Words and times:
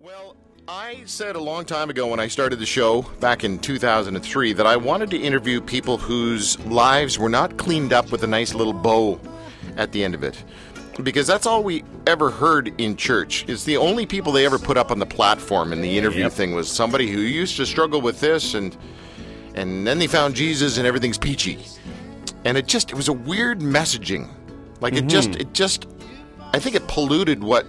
Well, 0.00 0.36
I 0.68 1.02
said 1.06 1.34
a 1.34 1.40
long 1.40 1.64
time 1.64 1.90
ago 1.90 2.06
when 2.06 2.20
I 2.20 2.28
started 2.28 2.60
the 2.60 2.66
show 2.66 3.02
back 3.18 3.42
in 3.42 3.58
2003 3.58 4.52
that 4.52 4.64
I 4.64 4.76
wanted 4.76 5.10
to 5.10 5.18
interview 5.18 5.60
people 5.60 5.98
whose 5.98 6.56
lives 6.60 7.18
were 7.18 7.28
not 7.28 7.56
cleaned 7.56 7.92
up 7.92 8.12
with 8.12 8.22
a 8.22 8.26
nice 8.28 8.54
little 8.54 8.72
bow 8.72 9.20
at 9.76 9.90
the 9.90 10.04
end 10.04 10.14
of 10.14 10.22
it. 10.22 10.44
Because 11.02 11.26
that's 11.26 11.46
all 11.46 11.64
we 11.64 11.82
ever 12.06 12.30
heard 12.30 12.80
in 12.80 12.96
church. 12.96 13.44
It's 13.48 13.64
the 13.64 13.76
only 13.76 14.06
people 14.06 14.30
they 14.30 14.46
ever 14.46 14.58
put 14.58 14.76
up 14.76 14.92
on 14.92 15.00
the 15.00 15.06
platform 15.06 15.72
in 15.72 15.80
the 15.80 15.98
interview 15.98 16.24
Yep. 16.24 16.32
thing 16.32 16.54
was 16.54 16.70
somebody 16.70 17.10
who 17.10 17.18
used 17.20 17.56
to 17.56 17.66
struggle 17.66 18.00
with 18.00 18.20
this 18.20 18.54
and 18.54 18.76
and 19.54 19.84
then 19.84 19.98
they 19.98 20.06
found 20.06 20.36
Jesus 20.36 20.78
and 20.78 20.86
everything's 20.86 21.18
peachy. 21.18 21.58
And 22.44 22.56
it 22.56 22.68
just 22.68 22.90
it 22.90 22.94
was 22.94 23.08
a 23.08 23.12
weird 23.12 23.58
messaging. 23.58 24.28
Like 24.80 24.94
it 24.94 25.06
just 25.06 25.30
mm-hmm. 25.30 25.40
it 25.40 25.52
just 25.54 25.88
I 26.52 26.60
think 26.60 26.76
it 26.76 26.86
polluted 26.86 27.42
what 27.42 27.66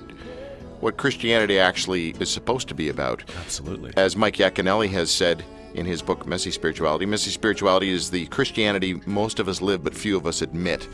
what 0.80 0.98
Christianity 0.98 1.59
actually 1.59 2.12
is 2.20 2.30
supposed 2.30 2.68
to 2.70 2.75
be 2.75 2.89
about. 2.89 3.23
Absolutely. 3.41 3.94
As 3.98 4.16
Mike 4.16 4.35
Yaconelli 4.35 4.90
has 4.90 5.12
said 5.12 5.44
in 5.73 5.85
his 5.85 6.02
book 6.02 6.26
Messy 6.26 6.52
Spirituality, 6.52 7.05
messy 7.05 7.30
spirituality 7.31 7.90
is 7.90 8.09
the 8.09 8.26
Christianity 8.27 9.02
most 9.05 9.40
of 9.40 9.48
us 9.48 9.62
live 9.62 9.84
but 9.84 9.94
few 9.94 10.18
of 10.18 10.26
us 10.26 10.41
admit. 10.41 10.88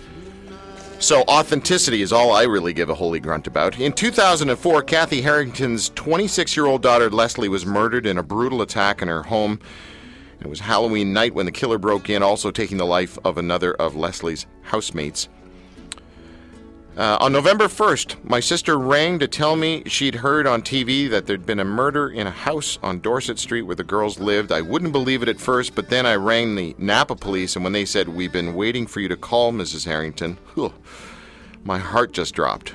So 0.99 1.23
authenticity 1.23 2.01
is 2.01 2.13
all 2.13 2.31
I 2.31 2.43
really 2.43 2.73
give 2.73 2.89
a 2.89 2.95
holy 2.95 3.19
grunt 3.19 3.47
about. 3.47 3.79
In 3.79 3.91
2004, 3.91 4.81
Cathy 4.83 5.21
Harrington's 5.21 5.89
26-year-old 5.91 6.81
daughter 6.81 7.09
Leslie 7.09 7.49
was 7.49 7.65
murdered 7.65 8.05
in 8.05 8.17
a 8.17 8.23
brutal 8.23 8.61
attack 8.61 9.01
in 9.01 9.09
her 9.09 9.23
home. 9.23 9.59
It 10.39 10.47
was 10.47 10.61
Halloween 10.61 11.11
night 11.11 11.33
when 11.33 11.45
the 11.45 11.51
killer 11.51 11.77
broke 11.77 12.09
in, 12.09 12.23
also 12.23 12.49
taking 12.49 12.77
the 12.77 12.85
life 12.85 13.17
of 13.25 13.37
another 13.37 13.73
of 13.73 13.95
Leslie's 13.95 14.45
housemates. 14.61 15.27
Uh, 16.97 17.17
on 17.19 17.33
November 17.33 17.65
1st, 17.65 18.23
my 18.23 18.39
sister 18.39 18.79
rang 18.79 19.19
to 19.19 19.27
tell 19.27 19.57
me 19.57 19.83
she'd 19.85 20.15
heard 20.15 20.47
on 20.47 20.61
TV 20.61 21.09
that 21.09 21.25
there'd 21.25 21.45
been 21.45 21.59
a 21.59 21.65
murder 21.65 22.09
in 22.09 22.25
a 22.25 22.31
house 22.31 22.79
on 22.81 23.01
Dorset 23.01 23.37
Street 23.37 23.63
where 23.63 23.75
the 23.75 23.83
girls 23.83 24.17
lived. 24.17 24.49
I 24.49 24.61
wouldn't 24.61 24.93
believe 24.93 25.21
it 25.21 25.27
at 25.27 25.37
first, 25.37 25.75
but 25.75 25.89
then 25.89 26.05
I 26.05 26.15
rang 26.15 26.55
the 26.55 26.73
Napa 26.77 27.17
police, 27.17 27.57
and 27.57 27.65
when 27.65 27.73
they 27.73 27.83
said, 27.83 28.07
We've 28.07 28.31
been 28.31 28.55
waiting 28.55 28.87
for 28.87 29.01
you 29.01 29.09
to 29.09 29.17
call, 29.17 29.51
Mrs. 29.51 29.85
Harrington, 29.85 30.37
whew, 30.53 30.73
my 31.65 31.79
heart 31.79 32.13
just 32.13 32.33
dropped. 32.33 32.73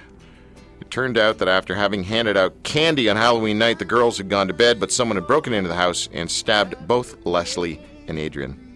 It 0.83 0.91
turned 0.91 1.17
out 1.17 1.39
that 1.39 1.49
after 1.49 1.75
having 1.75 2.05
handed 2.05 2.37
out 2.37 2.63
candy 2.63 3.09
on 3.09 3.17
Halloween 3.17 3.57
night, 3.57 3.79
the 3.79 3.87
girls 3.87 4.19
had 4.19 4.29
gone 4.29 4.49
to 4.49 4.55
bed, 4.55 4.79
but 4.79 4.93
someone 4.93 5.17
had 5.17 5.27
broken 5.27 5.55
into 5.55 5.69
the 5.69 5.77
house 5.77 6.11
and 6.13 6.31
stabbed 6.31 6.75
both 6.87 7.25
Leslie 7.25 7.81
and 8.07 8.19
Adriane. 8.19 8.71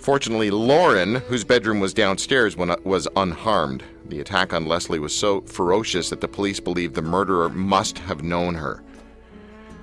Fortunately, 0.00 0.50
Lauren, 0.50 1.14
whose 1.14 1.44
bedroom 1.44 1.78
was 1.78 1.94
downstairs, 1.94 2.56
was 2.56 3.06
unharmed. 3.14 3.84
The 4.12 4.20
attack 4.20 4.52
on 4.52 4.66
Leslie 4.66 4.98
was 4.98 5.18
so 5.18 5.40
ferocious 5.40 6.10
that 6.10 6.20
the 6.20 6.28
police 6.28 6.60
believed 6.60 6.94
the 6.94 7.00
murderer 7.00 7.48
must 7.48 7.96
have 8.00 8.22
known 8.22 8.54
her. 8.54 8.82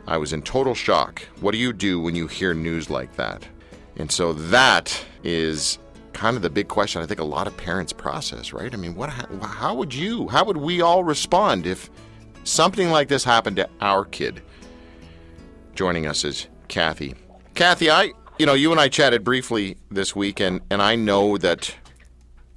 I 0.06 0.18
was 0.18 0.34
in 0.34 0.44
total 0.44 0.76
shock. 0.76 1.24
What 1.40 1.54
do 1.54 1.58
you 1.58 1.74
do 1.74 2.00
when 2.00 2.14
you 2.14 2.28
hear 2.28 2.54
news 2.54 2.92
like 2.92 3.16
that? 3.16 3.48
And 3.96 4.12
so 4.12 4.34
that 4.34 5.04
is 5.24 5.80
kind 6.14 6.36
of 6.36 6.44
the 6.44 6.50
big 6.52 6.68
question 6.68 7.02
I 7.02 7.08
think 7.08 7.20
a 7.20 7.24
lot 7.24 7.48
of 7.48 7.58
parents 7.58 7.92
process, 7.92 8.54
right? 8.54 8.72
I 8.72 8.78
mean, 8.78 8.94
what 8.94 9.10
how 9.10 9.74
would 9.74 9.96
you, 9.96 10.28
how 10.28 10.46
would 10.46 10.58
we 10.58 10.80
all 10.80 11.04
respond 11.04 11.66
if 11.66 11.90
something 12.44 12.92
like 12.92 13.08
this 13.08 13.24
happened 13.24 13.56
to 13.56 13.68
our 13.82 14.06
kid? 14.06 14.44
Joining 15.74 16.06
us 16.06 16.24
is 16.24 16.46
Cathy. 16.68 17.16
Cathy, 17.56 17.90
I, 17.90 18.12
you 18.38 18.46
know, 18.46 18.54
you 18.54 18.70
and 18.70 18.80
I 18.80 18.90
chatted 18.90 19.24
briefly 19.24 19.78
this 19.90 20.16
week, 20.16 20.40
and, 20.40 20.62
and 20.70 20.84
I 20.84 20.96
know 20.96 21.36
that, 21.40 21.74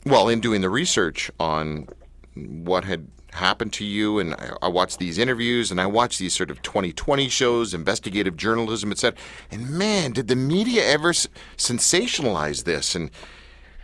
well, 0.05 0.28
in 0.28 0.41
doing 0.41 0.61
the 0.61 0.70
research 0.70 1.31
on 1.39 1.89
what 2.34 2.84
had 2.84 3.08
happened 3.33 3.72
to 3.75 3.84
you, 3.84 4.19
and 4.19 4.34
I, 4.34 4.50
I 4.62 4.69
watched 4.69 4.98
these 4.98 5.19
interviews, 5.19 5.70
and 5.70 5.81
I 5.81 5.86
watched 5.86 6.19
these 6.19 6.34
sort 6.34 6.50
of 6.50 6.61
2020 6.62 7.28
shows, 7.28 7.75
investigative 7.75 8.36
journalism, 8.36 8.91
etc. 8.91 9.19
And 9.50 9.70
man, 9.70 10.12
did 10.12 10.28
the 10.28 10.36
media 10.36 10.84
ever 10.84 11.11
s- 11.11 11.28
sensationalize 11.56 12.64
this? 12.64 12.94
And 12.94 13.11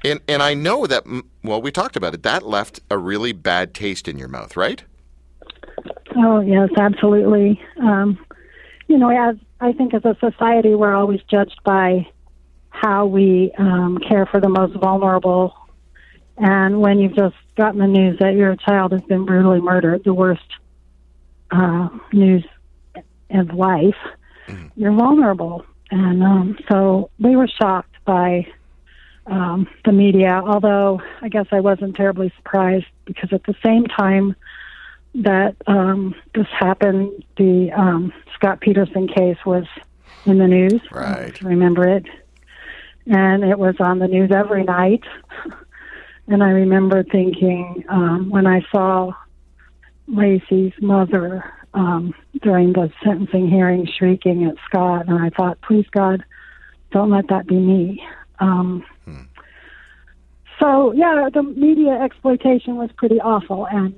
and 0.05 0.21
and 0.29 0.43
I 0.43 0.55
know 0.55 0.87
that, 0.87 1.05
well, 1.43 1.61
we 1.61 1.73
talked 1.73 1.97
about 1.97 2.15
it. 2.15 2.23
That 2.23 2.47
left 2.47 2.81
a 2.91 2.99
really 2.99 3.33
bad 3.33 3.75
taste 3.75 4.09
in 4.09 4.19
your 4.19 4.29
mouth, 4.29 4.57
right? 4.57 4.83
Oh 6.17 6.41
yes, 6.41 6.69
absolutely. 6.77 7.61
Um, 7.81 8.19
you 8.87 8.99
know, 8.99 9.11
as 9.11 9.37
I 9.61 9.73
think 9.73 9.95
as 9.95 10.05
a 10.05 10.17
society, 10.21 10.75
we're 10.75 10.95
always 10.95 11.21
judged 11.31 11.61
by 11.65 12.09
how 12.71 13.07
we 13.07 13.53
um, 13.59 13.99
care 14.09 14.27
for 14.27 14.41
the 14.41 14.49
most 14.49 14.75
vulnerable. 14.77 15.55
And 16.39 16.81
when 16.81 16.99
you've 16.99 17.17
just 17.17 17.37
gotten 17.57 17.81
the 17.81 17.87
news 17.87 18.19
that 18.21 18.35
your 18.35 18.55
child 18.57 18.93
has 18.93 19.03
been 19.03 19.25
brutally 19.25 19.61
murdered, 19.61 20.05
the 20.05 20.15
worst 20.15 20.47
uh, 21.51 21.89
news 22.13 22.45
of 23.31 23.53
life, 23.53 23.97
you're 24.77 24.93
vulnerable. 24.93 25.65
And 25.91 26.23
um, 26.23 26.59
so 26.71 27.11
we 27.19 27.35
were 27.35 27.49
shocked 27.49 27.97
by 28.05 28.47
um, 29.27 29.67
the 29.85 29.93
media, 29.93 30.41
although 30.45 31.03
I 31.21 31.29
guess 31.29 31.47
I 31.51 31.61
wasn't 31.61 31.97
terribly 31.97 32.33
surprised 32.37 32.87
because 33.05 33.33
at 33.33 33.45
the 33.45 33.55
same 33.65 33.87
time, 33.87 34.37
that 35.15 35.57
um, 35.67 36.15
this 36.35 36.47
happened, 36.57 37.25
the 37.37 37.73
um, 37.73 38.13
Scott 38.35 38.61
Peterson 38.61 39.09
case 39.09 39.39
was 39.45 39.65
in 40.27 40.39
the 40.39 40.47
news. 40.47 40.81
Right. 40.93 41.41
Remember 41.43 41.89
it. 41.89 42.05
And 43.07 43.43
it 43.43 43.59
was 43.59 43.75
on 43.81 43.99
the 43.99 44.07
news 44.07 44.31
every 44.31 44.65
night. 44.65 45.03
And 46.29 46.43
I 46.43 46.51
remember 46.51 47.03
thinking 47.03 47.85
um, 47.89 48.31
when 48.31 48.47
I 48.47 48.61
saw 48.71 49.13
Laci's 50.09 50.75
mother 50.81 51.45
um, 51.75 52.15
during 52.43 52.73
the 52.73 52.91
sentencing 53.03 53.49
hearing 53.49 53.87
shrieking 53.99 54.45
at 54.45 54.55
Scott, 54.67 55.09
and 55.09 55.19
I 55.19 55.31
thought, 55.31 55.61
please 55.63 55.87
God, 55.91 56.23
don't 56.93 57.11
let 57.11 57.29
that 57.29 57.47
be 57.47 57.57
me. 57.57 58.03
Um, 58.39 58.85
So, 60.61 60.93
yeah, 60.93 61.29
the 61.33 61.43
media 61.43 61.93
exploitation 61.93 62.77
was 62.77 62.91
pretty 62.97 63.21
awful. 63.21 63.67
And 63.67 63.95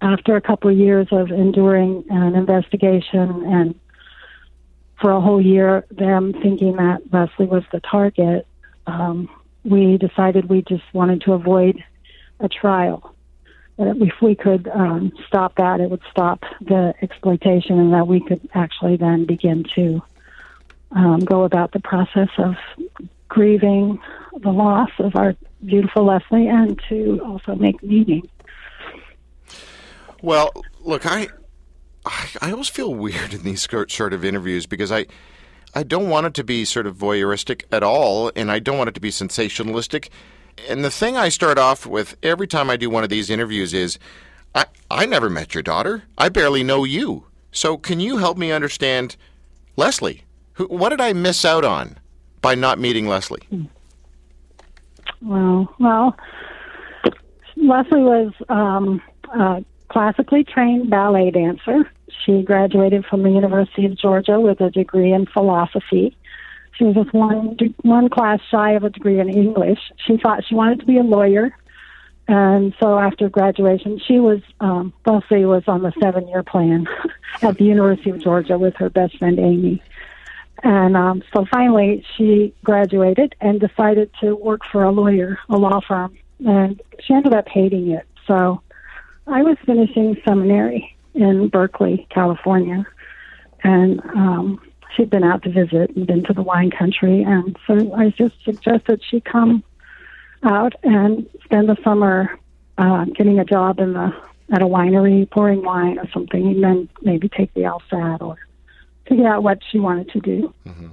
after 0.00 0.36
a 0.36 0.40
couple 0.40 0.70
of 0.70 0.76
years 0.76 1.08
of 1.10 1.30
enduring 1.30 2.04
an 2.08 2.34
investigation 2.34 3.44
and 3.46 3.74
for 5.00 5.10
a 5.10 5.20
whole 5.20 5.40
year 5.40 5.84
them 5.90 6.32
thinking 6.32 6.76
that 6.76 7.02
Leslie 7.12 7.46
was 7.46 7.64
the 7.72 7.80
target, 7.80 8.46
um, 8.86 9.28
we 9.64 9.98
decided 9.98 10.48
we 10.48 10.62
just 10.62 10.84
wanted 10.92 11.22
to 11.22 11.32
avoid 11.32 11.82
a 12.40 12.48
trial. 12.48 13.14
That 13.78 13.96
if 13.96 14.14
we 14.22 14.34
could 14.34 14.68
um, 14.68 15.12
stop 15.26 15.56
that, 15.56 15.80
it 15.80 15.90
would 15.90 16.02
stop 16.10 16.44
the 16.60 16.94
exploitation, 17.02 17.78
and 17.78 17.92
that 17.92 18.06
we 18.06 18.20
could 18.20 18.48
actually 18.54 18.96
then 18.96 19.24
begin 19.24 19.64
to 19.74 20.02
um, 20.92 21.20
go 21.20 21.42
about 21.42 21.72
the 21.72 21.80
process 21.80 22.28
of 22.38 22.54
grieving 23.28 23.98
the 24.42 24.50
loss 24.50 24.90
of 24.98 25.16
our 25.16 25.34
beautiful 25.64 26.04
Leslie 26.04 26.46
and 26.46 26.80
to 26.88 27.20
also 27.24 27.56
make 27.56 27.82
meaning. 27.82 28.28
Well, 30.22 30.52
look, 30.80 31.04
I, 31.04 31.28
I, 32.40 32.52
always 32.52 32.68
feel 32.68 32.94
weird 32.94 33.34
in 33.34 33.42
these 33.42 33.66
sort 33.88 34.12
of 34.12 34.24
interviews 34.24 34.66
because 34.66 34.92
I, 34.92 35.06
I 35.74 35.82
don't 35.82 36.08
want 36.08 36.26
it 36.26 36.34
to 36.34 36.44
be 36.44 36.64
sort 36.64 36.86
of 36.86 36.96
voyeuristic 36.96 37.64
at 37.72 37.82
all, 37.82 38.30
and 38.36 38.50
I 38.50 38.60
don't 38.60 38.78
want 38.78 38.88
it 38.88 38.94
to 38.94 39.00
be 39.00 39.10
sensationalistic. 39.10 40.08
And 40.68 40.84
the 40.84 40.90
thing 40.90 41.16
I 41.16 41.28
start 41.28 41.58
off 41.58 41.84
with 41.84 42.16
every 42.22 42.46
time 42.46 42.70
I 42.70 42.76
do 42.76 42.88
one 42.88 43.02
of 43.02 43.10
these 43.10 43.28
interviews 43.28 43.74
is, 43.74 43.98
I, 44.54 44.66
I 44.90 45.04
never 45.06 45.28
met 45.28 45.52
your 45.52 45.62
daughter. 45.62 46.04
I 46.16 46.28
barely 46.28 46.62
know 46.62 46.84
you. 46.84 47.26
So 47.50 47.76
can 47.76 47.98
you 47.98 48.18
help 48.18 48.38
me 48.38 48.52
understand, 48.52 49.16
Leslie? 49.76 50.22
Who, 50.54 50.66
what 50.66 50.90
did 50.90 51.00
I 51.00 51.12
miss 51.12 51.44
out 51.44 51.64
on 51.64 51.98
by 52.40 52.54
not 52.54 52.78
meeting 52.78 53.08
Leslie? 53.08 53.48
Well, 55.22 55.74
well, 55.80 56.16
Leslie 57.56 58.02
was 58.02 58.32
um, 58.48 59.02
a 59.32 59.64
classically 59.88 60.44
trained 60.44 60.90
ballet 60.90 61.30
dancer. 61.30 61.90
She 62.24 62.42
graduated 62.42 63.04
from 63.06 63.22
the 63.22 63.30
University 63.30 63.86
of 63.86 63.98
Georgia 63.98 64.40
with 64.40 64.60
a 64.60 64.70
degree 64.70 65.12
in 65.12 65.26
philosophy. 65.26 66.16
She 66.76 66.84
was 66.84 66.94
just 66.94 67.12
one 67.12 67.56
one 67.82 68.08
class 68.08 68.40
shy 68.50 68.72
of 68.72 68.84
a 68.84 68.90
degree 68.90 69.20
in 69.20 69.28
English. 69.28 69.78
She 70.06 70.16
thought 70.16 70.44
she 70.44 70.54
wanted 70.54 70.80
to 70.80 70.86
be 70.86 70.98
a 70.98 71.02
lawyer, 71.02 71.54
and 72.26 72.74
so 72.80 72.98
after 72.98 73.28
graduation, 73.28 74.00
she 74.06 74.18
was 74.18 74.40
um, 74.60 74.92
Leslie 75.06 75.44
was 75.44 75.62
on 75.68 75.82
the 75.82 75.92
seven 76.02 76.26
year 76.28 76.42
plan 76.42 76.86
at 77.42 77.58
the 77.58 77.64
University 77.64 78.10
of 78.10 78.22
Georgia 78.22 78.58
with 78.58 78.74
her 78.76 78.90
best 78.90 79.18
friend 79.18 79.38
Amy. 79.38 79.82
And 80.62 80.96
um, 80.96 81.22
so 81.34 81.44
finally, 81.52 82.04
she 82.16 82.54
graduated 82.64 83.34
and 83.40 83.60
decided 83.60 84.10
to 84.20 84.34
work 84.34 84.62
for 84.72 84.82
a 84.82 84.90
lawyer, 84.90 85.38
a 85.50 85.58
law 85.58 85.80
firm. 85.86 86.16
And 86.46 86.80
she 87.00 87.12
ended 87.12 87.34
up 87.34 87.46
hating 87.48 87.90
it. 87.90 88.06
So 88.26 88.62
I 89.26 89.42
was 89.42 89.58
finishing 89.66 90.16
seminary 90.26 90.96
in 91.14 91.48
Berkeley, 91.48 92.06
California. 92.10 92.86
And 93.62 94.00
um, 94.14 94.60
she'd 94.94 95.10
been 95.10 95.24
out 95.24 95.42
to 95.44 95.50
visit 95.50 95.96
and 95.96 96.06
been 96.06 96.24
to 96.24 96.32
the 96.32 96.42
wine 96.42 96.70
country. 96.70 97.22
And 97.22 97.56
so 97.66 97.94
I 97.94 98.10
just 98.10 98.34
suggested 98.44 99.02
she 99.08 99.20
come 99.20 99.64
out 100.42 100.74
and 100.82 101.28
spend 101.44 101.68
the 101.68 101.76
summer 101.82 102.38
uh, 102.76 103.06
getting 103.06 103.38
a 103.38 103.44
job 103.44 103.78
in 103.78 103.94
the 103.94 104.12
at 104.52 104.60
a 104.60 104.66
winery 104.66 105.28
pouring 105.30 105.62
wine 105.62 105.98
or 105.98 106.08
something, 106.12 106.46
and 106.46 106.62
then 106.62 106.88
maybe 107.00 107.28
take 107.30 107.52
the 107.54 107.62
LSAT 107.62 108.20
or 108.20 108.36
figure 109.08 109.26
out 109.26 109.42
what 109.42 109.58
she 109.70 109.78
wanted 109.78 110.08
to 110.10 110.20
do. 110.20 110.54
Mm-hmm. 110.66 110.88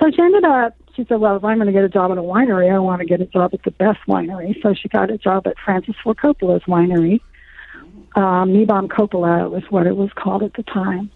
So 0.00 0.10
she 0.10 0.20
ended 0.20 0.44
up, 0.44 0.74
she 0.96 1.04
said, 1.04 1.20
well, 1.20 1.36
if 1.36 1.44
I'm 1.44 1.58
going 1.58 1.68
to 1.68 1.72
get 1.72 1.84
a 1.84 1.88
job 1.88 2.10
at 2.10 2.18
a 2.18 2.22
winery, 2.22 2.74
I 2.74 2.78
want 2.80 3.00
to 3.00 3.06
get 3.06 3.20
a 3.20 3.26
job 3.26 3.54
at 3.54 3.62
the 3.62 3.70
best 3.70 4.00
winery. 4.08 4.60
So 4.62 4.74
she 4.74 4.88
got 4.88 5.10
a 5.10 5.18
job 5.18 5.46
at 5.46 5.54
Francis 5.64 5.94
Ford 6.02 6.16
Coppola's 6.16 6.64
winery. 6.64 7.20
Um, 8.14 8.52
Niebaum 8.52 8.88
Coppola 8.88 9.50
was 9.50 9.64
what 9.70 9.86
it 9.86 9.96
was 9.96 10.10
called 10.14 10.42
at 10.42 10.54
the 10.54 10.62
time. 10.62 11.10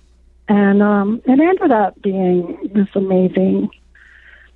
And 0.49 0.83
um, 0.83 1.21
it 1.27 1.39
ended 1.39 1.71
up 1.71 2.01
being 2.03 2.71
this 2.75 2.89
amazing 2.95 3.69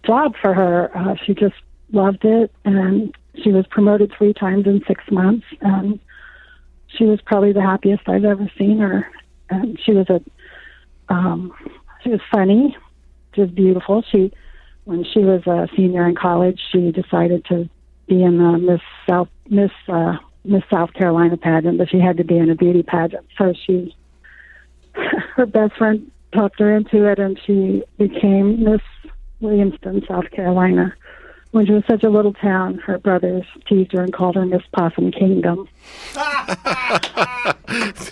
job 0.05 0.35
for 0.41 0.55
her. 0.55 0.97
Uh, 0.97 1.15
she 1.25 1.35
just 1.35 1.55
loved 1.93 2.25
it, 2.25 2.51
and 2.65 3.15
she 3.43 3.53
was 3.53 3.67
promoted 3.67 4.13
three 4.17 4.33
times 4.33 4.67
in 4.67 4.83
six 4.87 5.05
months. 5.11 5.47
And 5.61 6.01
she 6.89 7.05
was 7.05 7.21
probably 7.21 7.53
the 7.53 7.61
happiest 7.61 8.09
I've 8.09 8.25
ever 8.25 8.51
seen 8.59 8.79
her. 8.79 9.07
And 9.51 9.79
she 9.85 9.93
was 9.93 10.09
a, 10.09 10.21
um, 11.13 11.53
she 12.03 12.11
was 12.11 12.21
funny. 12.31 12.77
She 13.35 13.43
was 13.43 13.51
beautiful. 13.51 14.03
She, 14.11 14.33
when 14.85 15.05
she 15.05 15.21
was 15.21 15.47
a 15.47 15.69
senior 15.77 16.09
in 16.09 16.15
college, 16.15 16.61
she 16.73 16.91
decided 16.91 17.45
to 17.47 17.69
be 18.09 18.23
in 18.23 18.39
the 18.39 18.59
Miss 18.59 18.81
South 19.09 19.29
Miss 19.49 19.71
uh, 19.89 20.17
Miss 20.45 20.63
South 20.71 20.93
Carolina 20.93 21.37
pageant, 21.37 21.79
but 21.79 21.89
she 21.91 21.99
had 21.99 22.17
to 22.17 22.25
be 22.25 22.37
in 22.37 22.51
a 22.51 22.55
beauty 22.55 22.83
pageant. 22.83 23.27
So 23.39 23.53
she, 23.67 23.95
her 25.37 25.47
best 25.47 25.75
friend 25.77 26.11
talked 26.33 26.59
her 26.59 26.75
into 26.75 27.07
it, 27.07 27.19
and 27.19 27.39
she 27.47 27.83
became 27.99 28.65
Miss 28.65 28.81
Williamston, 29.41 30.07
South 30.07 30.31
Carolina 30.31 30.95
when 31.53 31.67
she 31.67 31.73
was 31.73 31.85
such 31.87 32.03
a 32.03 32.09
little 32.09 32.33
town, 32.33 32.79
her 32.79 32.99
brothers 32.99 33.45
teased 33.69 33.93
her 33.93 34.03
and 34.03 34.13
called 34.13 34.35
her 34.35 34.47
Miss 34.47 34.63
Possum 34.73 35.13
Kingdom. 35.13 35.69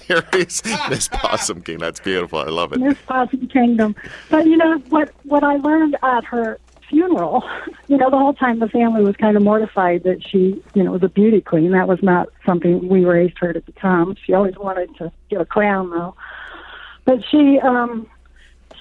there 0.09 0.29
is 0.35 0.63
Miss 0.91 1.09
Possum 1.09 1.63
King. 1.63 1.79
That's 1.79 2.01
beautiful. 2.01 2.39
I 2.39 2.45
love 2.45 2.75
it. 2.75 2.81
Miss 2.81 2.99
Possum 3.07 3.49
Kingdom. 3.49 3.97
But 4.29 4.47
you 4.47 4.59
know 4.59 4.77
what? 4.91 5.11
What 5.25 5.43
I 5.43 5.57
learned 5.57 5.97
at 6.03 6.25
her 6.25 6.59
funeral, 6.91 7.49
you 7.89 7.97
know, 7.97 8.11
the 8.11 8.19
whole 8.19 8.35
time 8.35 8.59
the 8.59 8.69
family 8.69 9.03
was 9.03 9.17
kind 9.17 9.37
of 9.37 9.43
mortified 9.43 10.03
that 10.03 10.27
she, 10.27 10.63
you 10.75 10.83
know, 10.83 10.93
was 10.93 11.03
a 11.03 11.09
beauty 11.09 11.41
queen. 11.41 11.71
That 11.71 11.89
was 11.89 12.03
not 12.03 12.29
something 12.45 12.89
we 12.89 13.05
raised 13.05 13.39
her 13.39 13.53
to 13.53 13.61
become. 13.61 14.17
She 14.27 14.35
always 14.35 14.57
wanted 14.59 14.95
to 14.97 15.11
get 15.31 15.41
a 15.41 15.47
crown, 15.47 15.91
though. 15.91 16.15
But 17.07 17.25
she, 17.31 17.59
um, 17.61 18.07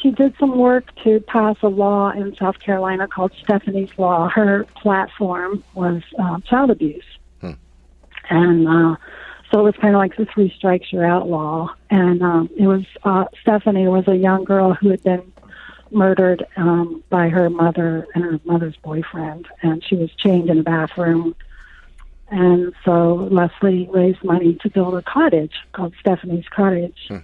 she 0.02 0.12
did 0.12 0.36
some 0.40 0.58
work 0.58 0.94
to 1.04 1.20
pass 1.22 1.56
a 1.62 1.68
law 1.68 2.12
in 2.12 2.36
South 2.36 2.60
Carolina 2.60 3.08
called 3.08 3.32
Stephanie's 3.44 3.98
Law. 3.98 4.28
Her 4.28 4.66
platform 4.76 5.64
was 5.74 6.02
uh, 6.18 6.40
child 6.42 6.72
abuse. 6.72 7.06
Hmm. 7.42 7.52
And 8.30 8.68
uh, 8.68 8.96
so 9.52 9.60
it 9.62 9.64
was 9.64 9.76
kind 9.82 9.96
of 9.96 10.00
like 10.00 10.16
the 10.16 10.26
three 10.26 10.54
strikes 10.56 10.92
you're 10.92 11.06
out 11.06 11.28
law. 11.28 11.74
And 11.90 12.22
um, 12.22 12.50
it 12.58 12.68
was 12.68 12.84
uh, 13.04 13.26
Stephanie 13.42 13.88
was 13.88 14.08
a 14.08 14.16
young 14.16 14.44
girl 14.44 14.74
who 14.74 14.90
had 14.90 15.04
been 15.04 15.32
murdered 15.92 16.46
um, 16.56 17.04
by 17.10 17.30
her 17.30 17.50
mother 17.50 18.08
and 18.14 18.24
her 18.24 18.40
mother's 18.46 18.76
boyfriend, 18.78 19.48
and 19.62 19.84
she 19.84 19.96
was 19.96 20.10
chained 20.16 20.50
in 20.50 20.60
a 20.60 20.64
bathroom. 20.64 21.36
And 22.30 22.74
so 22.86 23.28
Leslie 23.32 23.90
raised 23.92 24.24
money 24.24 24.58
to 24.62 24.70
build 24.70 24.96
a 24.96 25.02
cottage 25.02 25.54
called 25.74 25.94
Stephanie's 26.00 26.48
Cottage 26.50 27.06
hmm. 27.08 27.18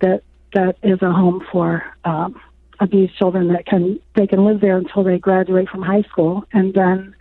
that 0.00 0.22
that 0.54 0.76
is 0.82 1.00
a 1.02 1.10
home 1.10 1.44
for 1.50 1.82
um, 2.04 2.40
abused 2.78 3.16
children 3.16 3.48
that 3.48 3.66
can 3.66 3.98
they 4.14 4.26
can 4.26 4.44
live 4.44 4.60
there 4.60 4.76
until 4.76 5.02
they 5.02 5.18
graduate 5.18 5.68
from 5.68 5.82
high 5.82 6.02
school 6.02 6.44
and 6.52 6.74
then 6.74 7.14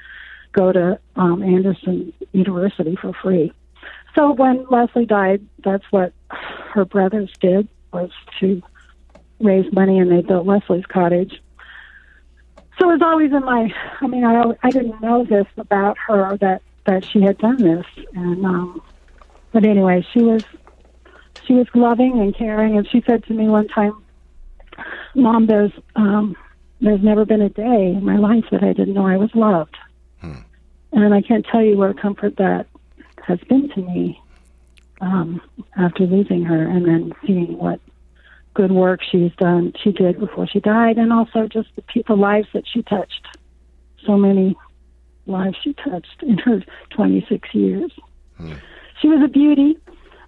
go 0.52 0.72
to 0.72 1.00
um, 1.16 1.42
Anderson 1.42 2.14
University 2.34 2.96
for 2.96 3.14
free. 3.14 3.54
So 4.16 4.34
when 4.34 4.66
Leslie 4.70 5.06
died, 5.06 5.46
that's 5.64 5.86
what 5.92 6.14
her 6.30 6.84
brothers 6.86 7.32
did 7.40 7.68
was 7.94 8.12
to 8.40 8.62
raise 9.44 9.72
money, 9.74 10.00
and 10.00 10.12
they 10.12 10.22
built 10.22 10.46
Leslie's 10.46 10.86
cottage. 10.86 11.42
So 12.80 12.90
it 12.90 12.94
was 12.94 13.02
always 13.02 13.32
in 13.32 13.44
my. 13.44 13.74
I 14.02 14.08
mean, 14.08 14.24
I 14.24 14.44
I 14.64 14.72
didn't 14.72 15.02
know 15.02 15.24
this 15.24 15.48
about 15.58 15.98
her 16.08 16.38
that 16.38 16.62
that 16.86 17.06
she 17.06 17.22
had 17.22 17.38
done 17.38 17.58
this, 17.58 17.86
and 18.14 18.46
um, 18.46 18.82
but 19.52 19.66
anyway, 19.66 20.06
she 20.14 20.22
was 20.22 20.44
she 21.46 21.54
was 21.54 21.68
loving 21.74 22.20
and 22.20 22.36
caring, 22.36 22.78
and 22.78 22.88
she 22.90 23.04
said 23.06 23.24
to 23.26 23.34
me 23.34 23.48
one 23.48 23.68
time, 23.68 24.04
"Mom, 25.16 25.48
there's 25.48 25.72
um, 25.96 26.36
there's 26.80 27.04
never 27.04 27.26
been 27.26 27.42
a 27.42 27.50
day 27.50 27.94
in 27.96 28.04
my 28.04 28.18
life 28.18 28.46
that 28.52 28.64
I 28.64 28.74
didn't 28.74 28.94
know 28.94 29.06
I 29.06 29.18
was 29.18 29.30
loved." 29.36 29.78
Hmm. 30.20 30.42
And 30.94 31.14
I 31.14 31.22
can't 31.22 31.46
tell 31.46 31.64
you 31.64 31.78
what 31.78 31.92
a 31.92 31.94
comfort 31.94 32.38
that 32.38 32.68
has 33.26 33.40
been 33.48 33.70
to 33.70 33.82
me 33.82 34.20
um, 35.02 35.42
after 35.78 36.04
losing 36.06 36.44
her, 36.44 36.68
and 36.68 36.86
then 36.86 37.14
seeing 37.26 37.58
what 37.58 37.80
good 38.54 38.72
work 38.72 39.02
she's 39.04 39.32
done, 39.38 39.74
she 39.82 39.92
did 39.92 40.20
before 40.20 40.48
she 40.48 40.60
died, 40.60 40.98
and 40.98 41.14
also 41.14 41.48
just 41.48 41.70
the 41.76 41.82
people 41.84 42.18
lives 42.18 42.48
that 42.54 42.64
she 42.68 42.82
touched. 42.84 43.26
So 44.06 44.18
many 44.18 44.56
lives 45.26 45.58
she 45.64 45.74
touched 45.74 46.24
in 46.24 46.38
her 46.40 46.64
26 46.92 47.54
years. 47.54 47.92
Hmm. 48.38 48.54
She 49.02 49.08
was 49.08 49.22
a 49.24 49.28
beauty. 49.28 49.78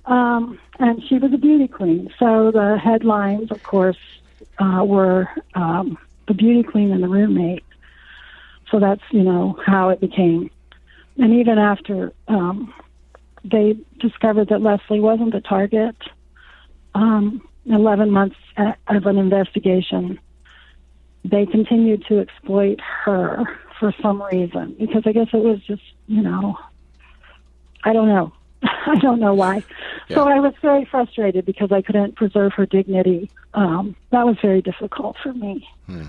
Um, 0.06 0.60
and 0.80 1.02
she 1.08 1.18
was 1.18 1.32
a 1.34 1.38
beauty 1.38 1.68
queen. 1.68 2.14
So 2.20 2.52
the 2.52 2.78
headlines, 2.78 3.52
of 3.52 3.64
course, 3.64 3.98
uh, 4.60 4.84
were 4.86 5.28
um, 5.56 5.98
the 6.28 6.34
beauty 6.34 6.64
queen 6.64 6.92
and 6.92 7.02
the 7.02 7.08
roommate. 7.08 7.64
So 8.70 8.80
that's 8.80 9.02
you 9.12 9.24
know 9.24 9.58
how 9.66 9.90
it 9.90 10.02
became. 10.02 10.50
And 11.18 11.34
even 11.34 11.58
after 11.58 12.12
um, 12.28 12.74
they 13.44 13.78
discovered 14.00 14.50
that 14.50 14.62
Leslie 14.62 15.00
wasn't 15.00 15.32
the 15.32 15.42
target, 15.42 15.96
um, 16.96 17.48
11 17.66 18.12
months 18.12 18.36
of 18.58 19.06
an 19.06 19.18
investigation, 19.18 20.20
they 21.24 21.46
continued 21.46 22.06
to 22.08 22.20
exploit 22.20 22.80
her 22.82 23.44
for 23.80 23.94
some 24.02 24.22
reason 24.32 24.76
because 24.80 25.04
I 25.06 25.12
guess 25.12 25.28
it 25.34 25.44
was 25.44 25.60
just 25.66 25.82
you 26.08 26.22
know 26.22 26.58
I 27.84 27.94
don't 27.94 28.08
know 28.08 28.34
I 28.64 28.96
don't 29.02 29.20
know 29.20 29.34
why. 29.34 29.64
Yeah. 30.08 30.16
So 30.16 30.28
I 30.28 30.40
was 30.40 30.54
very 30.62 30.86
frustrated 30.86 31.46
because 31.46 31.72
I 31.72 31.82
couldn't 31.82 32.16
preserve 32.16 32.54
her 32.54 32.66
dignity. 32.66 33.30
Um, 33.54 33.96
that 34.12 34.26
was 34.26 34.38
very 34.42 34.62
difficult 34.62 35.18
for 35.22 35.34
me. 35.34 35.68
Hmm. 35.86 36.08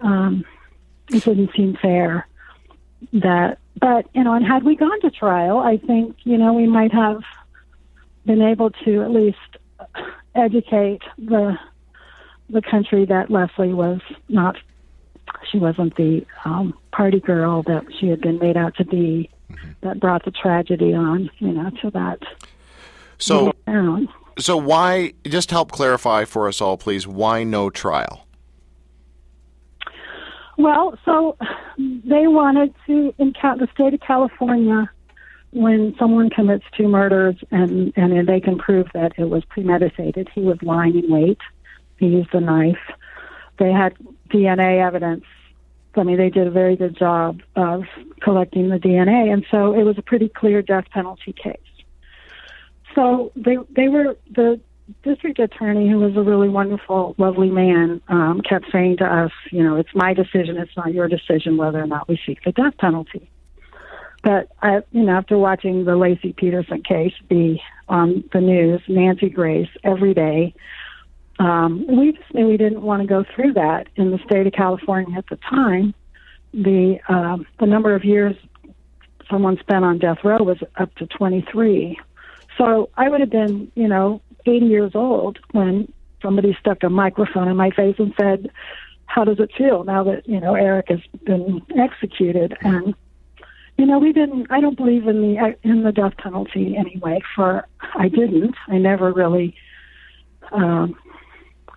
Um, 0.00 0.44
it 1.12 1.24
didn't 1.24 1.50
seem 1.56 1.76
fair 1.80 2.26
that, 3.12 3.58
but 3.78 4.06
you 4.14 4.24
know, 4.24 4.34
and 4.34 4.44
had 4.44 4.64
we 4.64 4.76
gone 4.76 5.00
to 5.02 5.10
trial, 5.10 5.58
I 5.58 5.76
think 5.76 6.16
you 6.24 6.38
know 6.38 6.52
we 6.52 6.66
might 6.66 6.92
have 6.92 7.22
been 8.26 8.42
able 8.42 8.70
to 8.70 9.02
at 9.02 9.10
least 9.10 9.38
educate 10.34 11.02
the 11.18 11.56
the 12.50 12.62
country 12.62 13.04
that 13.06 13.30
Leslie 13.30 13.72
was 13.72 14.00
not. 14.28 14.56
She 15.50 15.58
wasn't 15.58 15.96
the 15.96 16.26
um, 16.44 16.74
party 16.92 17.20
girl 17.20 17.62
that 17.64 17.84
she 17.98 18.08
had 18.08 18.20
been 18.20 18.38
made 18.38 18.56
out 18.56 18.74
to 18.76 18.84
be 18.84 19.30
mm-hmm. 19.50 19.70
that 19.82 20.00
brought 20.00 20.24
the 20.24 20.30
tragedy 20.30 20.92
on, 20.92 21.30
you 21.38 21.52
know, 21.52 21.70
to 21.80 21.90
that. 21.90 22.18
So, 23.18 23.52
so 24.38 24.56
why? 24.56 25.12
Just 25.24 25.50
help 25.50 25.70
clarify 25.70 26.24
for 26.24 26.48
us 26.48 26.60
all, 26.60 26.76
please. 26.76 27.06
Why 27.06 27.44
no 27.44 27.70
trial? 27.70 28.26
Well, 30.58 30.98
so 31.04 31.36
they 31.78 32.26
wanted 32.26 32.74
to 32.86 33.14
in 33.18 33.32
the 33.42 33.68
state 33.72 33.94
of 33.94 34.00
California 34.00 34.90
when 35.52 35.94
someone 35.98 36.30
commits 36.30 36.64
two 36.76 36.88
murders 36.88 37.36
and 37.50 37.92
and 37.96 38.26
they 38.26 38.40
can 38.40 38.58
prove 38.58 38.88
that 38.94 39.12
it 39.18 39.30
was 39.30 39.44
premeditated, 39.46 40.28
he 40.34 40.40
was 40.42 40.58
lying 40.62 40.98
in 40.98 41.10
wait. 41.10 41.38
He 41.98 42.06
used 42.06 42.34
a 42.34 42.40
knife. 42.40 42.90
They 43.58 43.70
had 43.70 43.94
DNA 44.30 44.84
evidence 44.84 45.24
I 45.96 46.04
mean, 46.04 46.16
they 46.16 46.30
did 46.30 46.46
a 46.46 46.50
very 46.50 46.76
good 46.76 46.96
job 46.96 47.40
of 47.54 47.84
collecting 48.20 48.68
the 48.68 48.78
DNA, 48.78 49.32
and 49.32 49.44
so 49.50 49.74
it 49.74 49.82
was 49.82 49.98
a 49.98 50.02
pretty 50.02 50.28
clear 50.28 50.62
death 50.62 50.86
penalty 50.90 51.32
case. 51.32 51.58
So 52.94 53.32
they 53.36 53.56
they 53.74 53.88
were 53.88 54.16
the 54.30 54.60
district 55.02 55.38
attorney, 55.38 55.88
who 55.88 55.98
was 55.98 56.16
a 56.16 56.22
really 56.22 56.48
wonderful, 56.48 57.14
lovely 57.16 57.50
man, 57.50 58.00
um, 58.08 58.40
kept 58.46 58.66
saying 58.72 58.98
to 58.98 59.04
us, 59.04 59.30
you 59.50 59.62
know, 59.62 59.76
it's 59.76 59.94
my 59.94 60.12
decision, 60.12 60.58
it's 60.58 60.76
not 60.76 60.92
your 60.92 61.08
decision 61.08 61.56
whether 61.56 61.80
or 61.80 61.86
not 61.86 62.08
we 62.08 62.20
seek 62.26 62.42
the 62.44 62.52
death 62.52 62.76
penalty. 62.78 63.30
But 64.22 64.50
I, 64.62 64.82
you 64.92 65.02
know, 65.02 65.12
after 65.12 65.36
watching 65.36 65.84
the 65.84 65.92
Laci 65.92 66.34
Peterson 66.36 66.82
case 66.82 67.14
be 67.28 67.60
on 67.88 68.24
the 68.32 68.40
news, 68.40 68.80
Nancy 68.88 69.28
Grace 69.28 69.68
every 69.82 70.14
day, 70.14 70.54
um, 71.38 71.84
we 71.88 72.12
just 72.12 72.32
knew 72.32 72.46
we 72.46 72.56
didn't 72.56 72.82
want 72.82 73.02
to 73.02 73.08
go 73.08 73.24
through 73.34 73.54
that 73.54 73.88
in 73.96 74.12
the 74.12 74.18
state 74.24 74.46
of 74.46 74.52
California 74.52 75.18
at 75.18 75.26
the 75.28 75.36
time. 75.36 75.92
The 76.54 76.98
uh, 77.08 77.38
the 77.58 77.66
number 77.66 77.94
of 77.94 78.04
years 78.04 78.36
someone 79.30 79.58
spent 79.58 79.84
on 79.84 79.98
death 79.98 80.18
row 80.22 80.42
was 80.42 80.58
up 80.76 80.94
to 80.96 81.06
23. 81.06 81.98
So 82.58 82.90
I 82.96 83.08
would 83.08 83.20
have 83.20 83.30
been, 83.30 83.72
you 83.74 83.88
know, 83.88 84.20
80 84.44 84.66
years 84.66 84.92
old 84.94 85.38
when 85.52 85.90
somebody 86.20 86.56
stuck 86.60 86.82
a 86.82 86.90
microphone 86.90 87.48
in 87.48 87.56
my 87.56 87.70
face 87.70 87.96
and 87.98 88.12
said, 88.20 88.50
"How 89.06 89.24
does 89.24 89.40
it 89.40 89.50
feel 89.56 89.84
now 89.84 90.04
that 90.04 90.28
you 90.28 90.38
know 90.38 90.54
Eric 90.54 90.88
has 90.90 91.00
been 91.24 91.62
executed?" 91.76 92.56
And 92.60 92.94
you 93.78 93.86
know, 93.86 93.98
we 93.98 94.12
didn't. 94.12 94.46
I 94.50 94.60
don't 94.60 94.76
believe 94.76 95.06
in 95.06 95.20
the 95.20 95.56
in 95.62 95.82
the 95.82 95.92
death 95.92 96.16
penalty 96.18 96.76
anyway. 96.76 97.20
For 97.34 97.66
I 97.94 98.08
didn't. 98.08 98.54
I 98.68 98.78
never 98.78 99.12
really. 99.12 99.54
Um, 100.50 100.96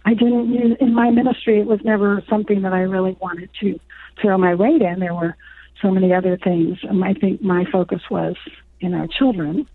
I 0.06 0.14
didn't 0.14 0.54
use 0.54 0.78
in 0.80 0.94
my 0.94 1.10
ministry. 1.10 1.60
It 1.60 1.66
was 1.66 1.80
never 1.84 2.24
something 2.30 2.62
that 2.62 2.74
I 2.74 2.82
really 2.82 3.18
wanted 3.20 3.50
to 3.62 3.80
throw 4.22 4.38
my 4.38 4.54
weight 4.54 4.82
in. 4.82 5.00
There 5.00 5.16
were 5.16 5.36
so 5.82 5.92
many 5.92 6.14
other 6.14 6.38
things. 6.38 6.80
And 6.84 7.04
I 7.04 7.14
think 7.14 7.42
my 7.42 7.66
focus 7.72 8.02
was 8.10 8.36
in 8.80 8.94
our 8.94 9.08
children. 9.08 9.68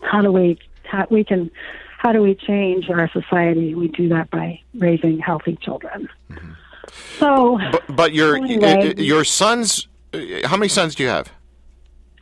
How 0.00 0.22
do 0.22 0.32
we 0.32 0.58
how 0.84 1.06
we 1.10 1.24
can 1.24 1.50
how 1.98 2.12
do 2.12 2.22
we 2.22 2.34
change 2.34 2.88
our 2.90 3.10
society? 3.10 3.74
We 3.74 3.88
do 3.88 4.08
that 4.10 4.30
by 4.30 4.60
raising 4.74 5.18
healthy 5.18 5.56
children. 5.62 6.08
Mm-hmm. 6.30 6.52
So, 7.18 7.58
but, 7.70 7.84
but 7.88 8.12
your 8.12 8.36
anyway, 8.36 8.94
your 8.96 9.24
sons, 9.24 9.86
Uh, 10.12 10.46
how 10.46 10.56
many 10.56 10.68
sons 10.68 10.94
do 10.94 11.02
you 11.02 11.08
have? 11.08 11.30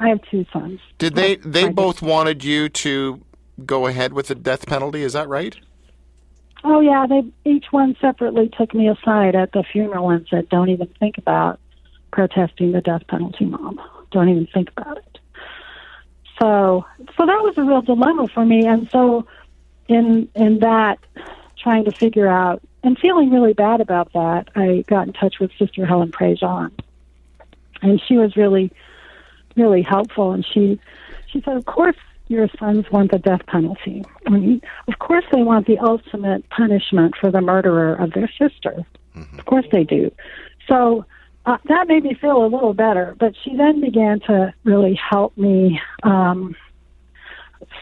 I 0.01 0.09
have 0.09 0.21
two 0.31 0.45
sons. 0.53 0.81
Did 0.99 1.15
they 1.15 1.37
they 1.37 1.69
both 1.69 2.03
wanted 2.03 2.45
you 2.45 2.69
to 2.69 3.21
go 3.67 3.87
ahead 3.87 4.13
with 4.13 4.29
the 4.29 4.35
death 4.35 4.67
penalty? 4.67 5.03
Is 5.03 5.15
that 5.15 5.29
right? 5.29 5.57
Oh 6.65 6.81
yeah, 6.81 7.07
they 7.07 7.25
each 7.45 7.67
one 7.71 7.97
separately 8.01 8.49
took 8.49 8.75
me 8.75 8.89
aside 8.89 9.35
at 9.35 9.53
the 9.53 9.65
funeral 9.65 10.11
and 10.11 10.27
said, 10.29 10.49
"Don't 10.49 10.69
even 10.69 10.89
think 11.01 11.19
about 11.19 11.59
protesting 12.13 12.73
the 12.73 12.81
death 12.81 13.07
penalty, 13.09 13.45
mom. 13.45 13.81
Don't 14.11 14.29
even 14.29 14.47
think 14.47 14.71
about 14.77 14.99
it." 14.99 15.19
So, 16.41 16.85
so 17.17 17.27
that 17.27 17.43
was 17.43 17.59
a 17.59 17.65
real 17.65 17.83
dilemma 17.83 18.29
for 18.29 18.45
me, 18.45 18.67
and 18.67 18.89
so 18.91 19.27
in 19.89 20.29
in 20.35 20.61
that 20.61 20.99
trying 21.57 21.85
to 21.85 21.93
figure 21.93 22.29
out 22.29 22.63
and 22.83 22.99
feeling 22.99 23.31
really 23.31 23.53
bad 23.53 23.81
about 23.81 24.13
that, 24.13 24.49
I 24.55 24.85
got 24.87 25.09
in 25.09 25.13
touch 25.13 25.41
with 25.41 25.51
Sister 25.59 25.85
Helen 25.85 26.13
Prejean, 26.13 26.71
and 27.83 28.01
she 28.07 28.17
was 28.17 28.37
really 28.37 28.71
really 29.57 29.83
helpful. 29.83 30.33
And 30.33 30.45
she 30.45 30.81
she 31.31 31.41
said, 31.43 31.57
"Of 31.57 31.67
course, 31.67 31.97
your 32.29 32.49
sons 32.59 32.87
want 32.91 33.11
the 33.11 33.19
death 33.19 33.45
penalty. 33.47 34.05
I 34.27 34.31
mean, 34.31 34.61
of 34.87 34.99
course, 34.99 35.25
they 35.33 35.43
want 35.43 35.67
the 35.67 35.79
ultimate 35.79 36.49
punishment 36.51 37.15
for 37.21 37.31
the 37.31 37.41
murderer 37.41 37.95
of 37.95 38.13
their 38.13 38.31
sister. 38.39 38.85
Mm-hmm. 39.17 39.39
Of 39.39 39.45
course, 39.47 39.67
they 39.73 39.85
do. 39.85 40.11
So." 40.69 41.05
Uh, 41.47 41.57
that 41.67 41.89
made 41.89 42.05
me 42.05 42.13
feel 42.13 42.45
a 42.45 42.47
little 42.47 42.75
better, 42.75 43.17
but 43.19 43.33
she 43.43 43.57
then 43.57 43.81
began 43.81 44.21
to 44.21 44.53
really 44.65 44.95
help 44.95 45.35
me 45.39 45.81
um, 46.03 46.55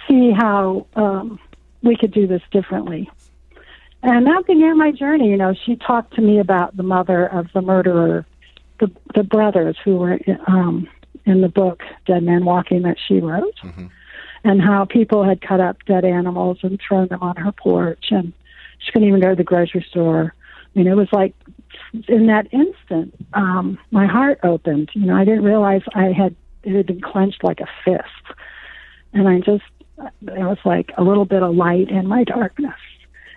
see 0.06 0.30
how 0.30 0.86
um, 0.94 1.40
we 1.82 1.96
could 1.96 2.12
do 2.12 2.26
this 2.26 2.42
differently. 2.52 3.10
And 4.02 4.26
that 4.26 4.46
began 4.46 4.78
my 4.78 4.92
journey. 4.92 5.30
You 5.30 5.36
know, 5.36 5.54
she 5.64 5.76
talked 5.76 6.14
to 6.14 6.22
me 6.22 6.38
about 6.38 6.76
the 6.76 6.82
mother 6.82 7.26
of 7.26 7.48
the 7.54 7.62
murderer, 7.62 8.24
the 8.78 8.90
the 9.14 9.22
brothers 9.22 9.76
who 9.84 9.96
were 9.96 10.18
um, 10.46 10.88
in 11.24 11.40
the 11.40 11.48
book 11.48 11.82
Dead 12.06 12.22
Man 12.22 12.44
Walking 12.44 12.82
that 12.82 12.96
she 13.06 13.20
wrote, 13.20 13.56
mm-hmm. 13.62 13.86
and 14.44 14.62
how 14.62 14.84
people 14.84 15.24
had 15.24 15.40
cut 15.40 15.60
up 15.60 15.76
dead 15.86 16.04
animals 16.04 16.58
and 16.62 16.80
thrown 16.80 17.08
them 17.08 17.22
on 17.22 17.36
her 17.36 17.52
porch, 17.52 18.06
and 18.10 18.32
she 18.78 18.92
couldn't 18.92 19.08
even 19.08 19.20
go 19.20 19.30
to 19.30 19.36
the 19.36 19.44
grocery 19.44 19.84
store. 19.88 20.34
I 20.74 20.78
mean, 20.78 20.88
it 20.88 20.94
was 20.94 21.08
like 21.12 21.34
in 22.08 22.26
that 22.26 22.52
instant, 22.52 23.14
um, 23.32 23.78
my 23.90 24.06
heart 24.06 24.40
opened. 24.42 24.90
You 24.94 25.06
know, 25.06 25.16
I 25.16 25.24
didn't 25.24 25.44
realize 25.44 25.82
I 25.94 26.12
had 26.12 26.34
it 26.62 26.74
had 26.74 26.86
been 26.86 27.00
clenched 27.00 27.44
like 27.44 27.60
a 27.60 27.68
fist, 27.84 28.38
and 29.12 29.28
I 29.28 29.40
just 29.40 29.64
it 29.98 30.38
was 30.38 30.58
like 30.64 30.90
a 30.98 31.02
little 31.02 31.24
bit 31.24 31.42
of 31.42 31.54
light 31.54 31.88
in 31.90 32.06
my 32.06 32.24
darkness. 32.24 32.74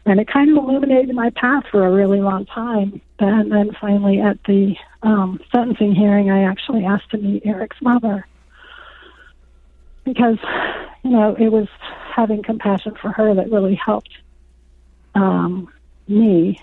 And 0.09 0.19
it 0.19 0.27
kind 0.27 0.49
of 0.49 0.57
illuminated 0.57 1.13
my 1.13 1.29
path 1.29 1.65
for 1.69 1.85
a 1.85 1.91
really 1.91 2.19
long 2.19 2.47
time. 2.47 2.99
And 3.19 3.51
then 3.51 3.69
finally, 3.79 4.19
at 4.19 4.43
the 4.45 4.75
um, 5.03 5.39
sentencing 5.51 5.93
hearing, 5.93 6.31
I 6.31 6.49
actually 6.49 6.83
asked 6.83 7.11
to 7.11 7.19
meet 7.19 7.45
Eric's 7.45 7.79
mother 7.79 8.25
because, 10.05 10.39
you 11.03 11.11
know, 11.11 11.35
it 11.37 11.51
was 11.51 11.67
having 12.15 12.41
compassion 12.41 12.95
for 12.99 13.11
her 13.11 13.35
that 13.35 13.51
really 13.51 13.75
helped 13.75 14.09
um, 15.13 15.71
me 16.07 16.59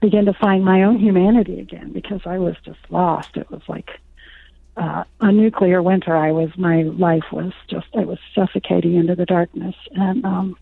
begin 0.00 0.26
to 0.26 0.32
find 0.32 0.64
my 0.64 0.84
own 0.84 1.00
humanity 1.00 1.58
again 1.58 1.90
because 1.92 2.20
I 2.26 2.38
was 2.38 2.54
just 2.64 2.78
lost. 2.90 3.36
It 3.36 3.50
was 3.50 3.62
like 3.66 3.90
uh, 4.76 5.02
a 5.20 5.32
nuclear 5.32 5.82
winter. 5.82 6.14
I 6.14 6.30
was 6.30 6.56
my 6.56 6.82
life 6.82 7.24
was 7.32 7.52
just 7.68 7.88
I 7.96 8.04
was 8.04 8.20
suffocating 8.36 8.94
into 8.94 9.16
the 9.16 9.26
darkness, 9.26 9.74
and 9.96 10.24
um, 10.24 10.56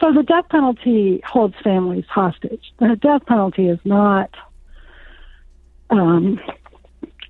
so 0.00 0.12
the 0.12 0.22
death 0.22 0.48
penalty 0.50 1.20
holds 1.26 1.54
families 1.62 2.04
hostage. 2.08 2.72
The 2.78 2.96
death 3.00 3.26
penalty 3.26 3.68
is 3.68 3.78
not. 3.84 4.30
Um, 5.90 6.40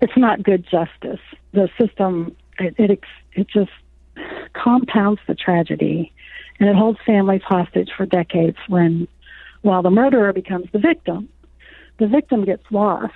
it's 0.00 0.16
not 0.16 0.42
good 0.42 0.64
justice. 0.64 1.20
The 1.52 1.68
system 1.78 2.36
it, 2.58 2.74
it 2.78 3.00
it 3.32 3.48
just 3.48 3.70
compounds 4.52 5.20
the 5.26 5.34
tragedy, 5.34 6.12
and 6.60 6.68
it 6.68 6.76
holds 6.76 6.98
families 7.04 7.42
hostage 7.42 7.90
for 7.96 8.06
decades. 8.06 8.58
When 8.68 9.08
while 9.62 9.82
the 9.82 9.90
murderer 9.90 10.32
becomes 10.32 10.66
the 10.72 10.78
victim, 10.78 11.28
the 11.98 12.06
victim 12.06 12.44
gets 12.44 12.64
lost 12.70 13.12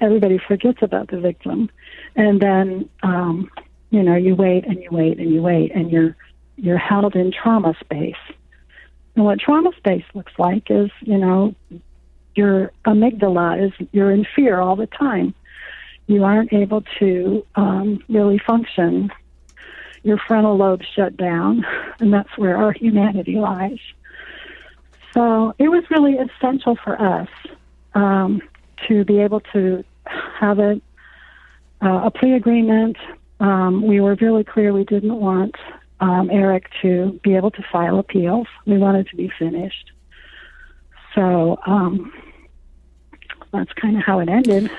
everybody 0.00 0.38
forgets 0.38 0.78
about 0.82 1.08
the 1.08 1.20
victim, 1.20 1.70
and 2.16 2.40
then 2.40 2.88
um, 3.02 3.50
you 3.90 4.02
know 4.02 4.14
you 4.14 4.34
wait 4.34 4.66
and 4.66 4.82
you 4.82 4.88
wait 4.90 5.18
and 5.18 5.30
you 5.32 5.42
wait, 5.42 5.74
and 5.74 5.90
you're 5.90 6.16
you're 6.56 6.78
held 6.78 7.14
in 7.14 7.32
trauma 7.32 7.74
space. 7.80 8.14
And 9.16 9.24
what 9.24 9.40
trauma 9.40 9.70
space 9.76 10.04
looks 10.14 10.32
like 10.38 10.70
is 10.70 10.90
you 11.00 11.18
know 11.18 11.54
your 12.34 12.72
amygdala 12.86 13.66
is 13.66 13.88
you're 13.92 14.12
in 14.12 14.24
fear 14.36 14.60
all 14.60 14.76
the 14.76 14.86
time. 14.86 15.34
You 16.06 16.24
aren't 16.24 16.52
able 16.52 16.82
to 17.00 17.44
um, 17.56 18.02
really 18.08 18.38
function. 18.38 19.10
Your 20.04 20.18
frontal 20.18 20.56
lobe 20.56 20.82
shut 20.94 21.16
down, 21.16 21.66
and 22.00 22.12
that's 22.12 22.36
where 22.38 22.56
our 22.56 22.72
humanity 22.72 23.34
lies. 23.34 23.80
So 25.12 25.54
it 25.58 25.68
was 25.68 25.84
really 25.90 26.14
essential 26.14 26.76
for 26.76 27.00
us 27.00 27.28
um, 27.94 28.40
to 28.86 29.04
be 29.04 29.18
able 29.20 29.40
to 29.52 29.84
have 30.38 30.58
a 30.58 30.80
uh, 31.82 32.02
a 32.04 32.10
plea 32.10 32.34
agreement. 32.34 32.96
Um, 33.40 33.86
we 33.86 34.00
were 34.00 34.16
really 34.16 34.44
clear 34.44 34.72
we 34.72 34.84
didn't 34.84 35.14
want 35.14 35.54
um, 36.00 36.30
Eric 36.30 36.66
to 36.82 37.18
be 37.22 37.34
able 37.36 37.50
to 37.52 37.62
file 37.72 37.98
appeals. 37.98 38.46
We 38.66 38.78
wanted 38.78 39.08
to 39.08 39.16
be 39.16 39.30
finished. 39.38 39.92
So 41.14 41.58
um, 41.66 42.12
that's 43.52 43.72
kind 43.72 43.96
of 43.96 44.02
how 44.04 44.20
it 44.20 44.28
ended 44.28 44.70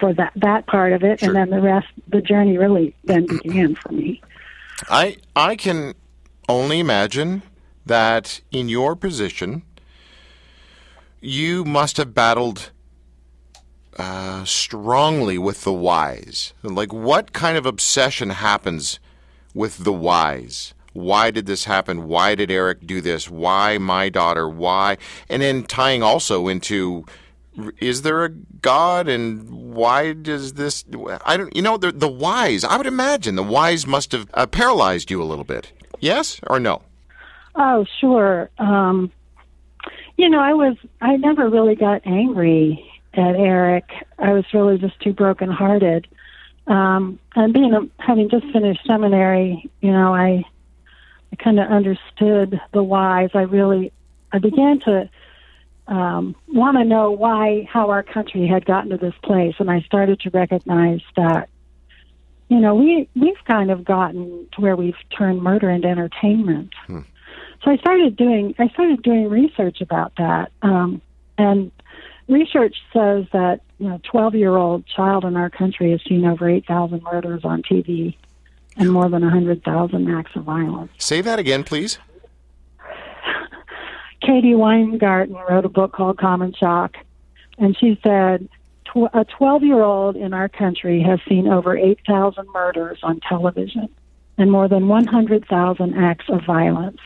for 0.00 0.12
that 0.14 0.32
that 0.36 0.66
part 0.66 0.92
of 0.92 1.02
it, 1.02 1.20
sure. 1.20 1.28
and 1.28 1.36
then 1.36 1.50
the 1.50 1.60
rest, 1.60 1.88
the 2.08 2.20
journey 2.20 2.58
really 2.58 2.94
then 3.04 3.26
began 3.42 3.74
for 3.74 3.92
me. 3.92 4.22
I 4.88 5.18
I 5.34 5.56
can 5.56 5.94
only 6.48 6.78
imagine 6.78 7.42
that 7.84 8.40
in 8.50 8.68
your 8.68 8.96
position, 8.96 9.62
you 11.20 11.64
must 11.64 11.96
have 11.96 12.14
battled 12.14 12.70
uh, 13.98 14.44
strongly 14.44 15.38
with 15.38 15.64
the 15.64 15.72
whys. 15.72 16.52
Like, 16.62 16.92
what 16.92 17.32
kind 17.32 17.56
of 17.56 17.64
obsession 17.64 18.30
happens 18.30 18.98
with 19.56 19.78
the 19.78 19.92
whys? 19.92 20.74
Why 20.92 21.30
did 21.30 21.46
this 21.46 21.64
happen? 21.64 22.06
Why 22.06 22.34
did 22.34 22.50
Eric 22.50 22.86
do 22.86 23.00
this? 23.00 23.28
Why 23.28 23.78
my 23.78 24.08
daughter? 24.08 24.48
Why? 24.48 24.98
And 25.28 25.42
then 25.42 25.64
tying 25.64 26.02
also 26.02 26.46
into 26.46 27.04
is 27.78 28.02
there 28.02 28.24
a 28.24 28.28
God 28.28 29.08
and 29.08 29.48
why 29.50 30.12
does 30.12 30.54
this? 30.54 30.84
I 31.24 31.38
don't, 31.38 31.54
you 31.56 31.62
know, 31.62 31.78
the, 31.78 31.90
the 31.90 32.08
whys, 32.08 32.64
I 32.64 32.76
would 32.76 32.86
imagine 32.86 33.34
the 33.34 33.42
whys 33.42 33.86
must 33.86 34.12
have 34.12 34.28
uh, 34.34 34.46
paralyzed 34.46 35.10
you 35.10 35.22
a 35.22 35.24
little 35.24 35.44
bit. 35.44 35.72
Yes 36.00 36.38
or 36.46 36.60
no? 36.60 36.82
Oh, 37.54 37.86
sure. 38.00 38.50
Um, 38.58 39.10
you 40.18 40.28
know, 40.28 40.40
I 40.40 40.52
was, 40.52 40.76
I 41.00 41.16
never 41.16 41.48
really 41.48 41.76
got 41.76 42.06
angry 42.06 42.84
at 43.14 43.36
Eric. 43.36 43.84
I 44.18 44.32
was 44.32 44.44
really 44.52 44.76
just 44.76 45.00
too 45.00 45.14
brokenhearted. 45.14 46.06
Um, 46.66 47.18
and 47.34 47.52
being 47.52 47.72
a, 47.72 48.02
having 48.02 48.28
just 48.28 48.46
finished 48.52 48.80
seminary, 48.86 49.70
you 49.80 49.92
know, 49.92 50.14
I 50.14 50.44
I 51.32 51.36
kind 51.36 51.60
of 51.60 51.70
understood 51.70 52.60
the 52.72 52.82
whys. 52.82 53.30
I 53.34 53.42
really 53.42 53.92
I 54.32 54.38
began 54.38 54.80
to 54.80 55.08
um, 55.88 56.34
want 56.48 56.76
to 56.76 56.84
know 56.84 57.10
why 57.12 57.68
how 57.72 57.90
our 57.90 58.02
country 58.02 58.46
had 58.46 58.64
gotten 58.64 58.90
to 58.90 58.96
this 58.96 59.14
place, 59.22 59.54
and 59.58 59.70
I 59.70 59.80
started 59.82 60.20
to 60.20 60.30
recognize 60.30 61.00
that 61.16 61.48
you 62.48 62.58
know 62.58 62.74
we 62.74 63.08
we've 63.14 63.44
kind 63.46 63.70
of 63.70 63.84
gotten 63.84 64.48
to 64.52 64.60
where 64.60 64.76
we've 64.76 64.96
turned 65.16 65.42
murder 65.42 65.70
into 65.70 65.88
entertainment. 65.88 66.74
Hmm. 66.86 67.00
So 67.64 67.70
I 67.70 67.76
started 67.76 68.16
doing 68.16 68.54
I 68.58 68.68
started 68.68 69.02
doing 69.02 69.28
research 69.28 69.80
about 69.80 70.12
that, 70.16 70.50
um, 70.62 71.00
and 71.38 71.70
research 72.28 72.76
says 72.92 73.26
that 73.32 73.60
you 73.78 73.88
know, 73.88 74.00
12 74.04 74.34
year 74.34 74.56
old 74.56 74.86
child 74.86 75.24
in 75.24 75.36
our 75.36 75.50
country 75.50 75.90
has 75.90 76.00
seen 76.08 76.24
over 76.24 76.48
8,000 76.48 77.02
murders 77.02 77.44
on 77.44 77.62
TV 77.62 78.16
and 78.76 78.90
more 78.90 79.08
than 79.08 79.22
100,000 79.22 80.14
acts 80.14 80.32
of 80.34 80.44
violence. 80.44 80.92
Say 80.98 81.20
that 81.20 81.38
again, 81.38 81.64
please. 81.64 81.98
Kaethe 84.22 84.56
Weingarten 84.56 85.36
wrote 85.48 85.64
a 85.64 85.68
book 85.68 85.92
called 85.92 86.18
Common 86.18 86.52
Shock, 86.52 86.96
and 87.58 87.76
she 87.78 87.98
said 88.02 88.48
tw- 88.84 89.14
a 89.14 89.24
12 89.24 89.62
year 89.62 89.82
old 89.82 90.16
in 90.16 90.32
our 90.32 90.48
country 90.48 91.02
has 91.02 91.20
seen 91.28 91.46
over 91.46 91.76
8,000 91.76 92.48
murders 92.52 92.98
on 93.02 93.20
television 93.20 93.88
and 94.38 94.50
more 94.50 94.68
than 94.68 94.88
100,000 94.88 95.94
acts 95.94 96.26
of 96.28 96.44
violence. 96.44 97.00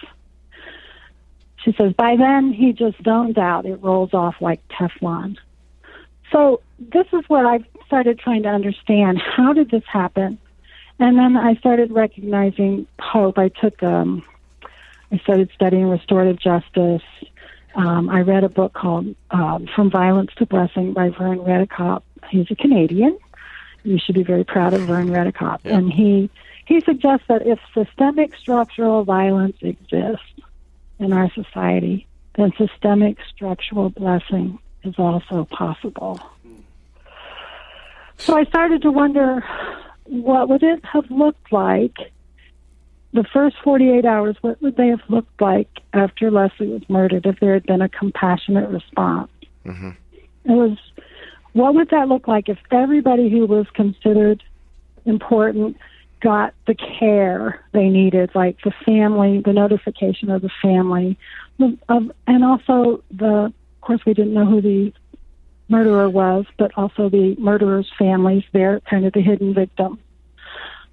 She 1.65 1.73
says, 1.73 1.93
by 1.93 2.17
then 2.17 2.53
he 2.53 2.73
just 2.73 3.03
zones 3.05 3.37
out. 3.37 3.67
It 3.67 3.77
rolls 3.83 4.15
off 4.15 4.37
like 4.41 4.67
Teflon. 4.69 5.37
So 6.31 6.61
this 6.79 7.07
is 7.13 7.23
what 7.29 7.45
I 7.45 7.61
started 7.87 8.19
trying 8.19 8.43
to 8.45 8.49
understand. 8.49 9.21
How 9.21 9.53
did 9.53 9.71
this 9.71 9.83
happen? 9.87 10.39
And 10.99 11.19
then 11.19 11.37
I 11.37 11.55
started 11.57 11.91
recognizing 11.91 12.87
hope. 13.01 13.39
I 13.39 13.49
took, 13.49 13.83
um, 13.83 14.23
I 15.11 15.19
started 15.19 15.51
studying 15.55 15.89
restorative 15.89 16.39
justice. 16.39 17.03
Um, 17.75 18.09
I 18.09 18.21
read 18.21 18.45
a 18.45 18.49
book 18.49 18.75
called 18.75 19.15
um, 19.31 19.69
From 19.75 19.91
Violence 19.91 20.31
to 20.37 20.47
Blessing 20.47 20.93
by 20.93 21.09
Vern 21.09 21.39
Redekop. 21.39 22.03
He's 22.29 22.51
a 22.51 22.55
Canadian. 22.55 23.19
You 23.83 23.99
should 23.99 24.15
be 24.15 24.23
very 24.23 24.45
proud 24.45 24.75
of 24.75 24.83
Vern 24.83 25.09
Redekop. 25.09 25.61
Yeah. 25.65 25.79
And 25.79 25.93
he 25.93 26.29
he 26.67 26.81
suggests 26.81 27.27
that 27.29 27.47
if 27.47 27.59
systemic 27.75 28.37
structural 28.37 29.03
violence 29.03 29.57
exists 29.61 30.23
in 31.01 31.13
our 31.13 31.31
society, 31.33 32.07
then 32.35 32.53
systemic 32.57 33.17
structural 33.35 33.91
blessing 33.91 34.59
is 34.85 34.95
also 34.99 35.47
possible. 35.51 36.21
So 38.19 38.37
I 38.37 38.45
started 38.45 38.83
to 38.83 38.91
wonder 38.91 39.45
what 40.05 40.49
would 40.49 40.63
it 40.63 40.85
have 40.85 41.11
looked 41.11 41.53
like 41.53 41.97
the 43.13 43.25
first 43.33 43.57
48 43.65 44.05
hours, 44.05 44.37
what 44.41 44.61
would 44.63 44.77
they 44.77 44.89
have 44.89 45.01
looked 45.09 45.41
like 45.41 45.69
after 45.93 46.31
Leslie 46.31 46.69
was 46.69 46.83
murdered 46.89 47.27
if 47.27 47.41
there 47.41 47.55
had 47.55 47.67
been 47.67 47.83
a 47.83 47.89
compassionate 47.89 48.69
response? 48.69 49.31
Mm-hmm. 49.67 49.91
It 50.45 50.53
was, 50.53 50.79
what 51.53 51.75
would 51.75 51.91
that 51.91 52.09
look 52.09 52.29
like 52.29 52.49
if 52.49 52.59
everybody 52.71 53.29
who 53.29 53.47
was 53.47 53.67
considered 53.75 54.43
important 55.05 55.77
got 56.21 56.55
the 56.67 56.75
care 56.75 57.65
they 57.73 57.89
needed, 57.89 58.31
like 58.35 58.59
the 58.63 58.73
family, 58.87 59.41
the 59.45 59.53
notification 59.53 60.31
of 60.31 60.43
the 60.43 60.51
family, 60.63 61.19
of, 61.89 62.13
and 62.27 62.45
also 62.45 63.03
the, 63.11 63.53
of 63.81 63.87
course, 63.87 64.01
we 64.05 64.13
didn't 64.13 64.35
know 64.35 64.45
who 64.45 64.61
the 64.61 64.93
murderer 65.71 66.11
was, 66.11 66.45
but 66.59 66.71
also 66.77 67.09
the 67.09 67.35
murderer's 67.39 67.91
families, 67.99 68.45
they're 68.53 68.81
kind 68.81 69.07
of 69.07 69.15
the 69.15 69.23
hidden 69.23 69.55
victim. 69.55 69.99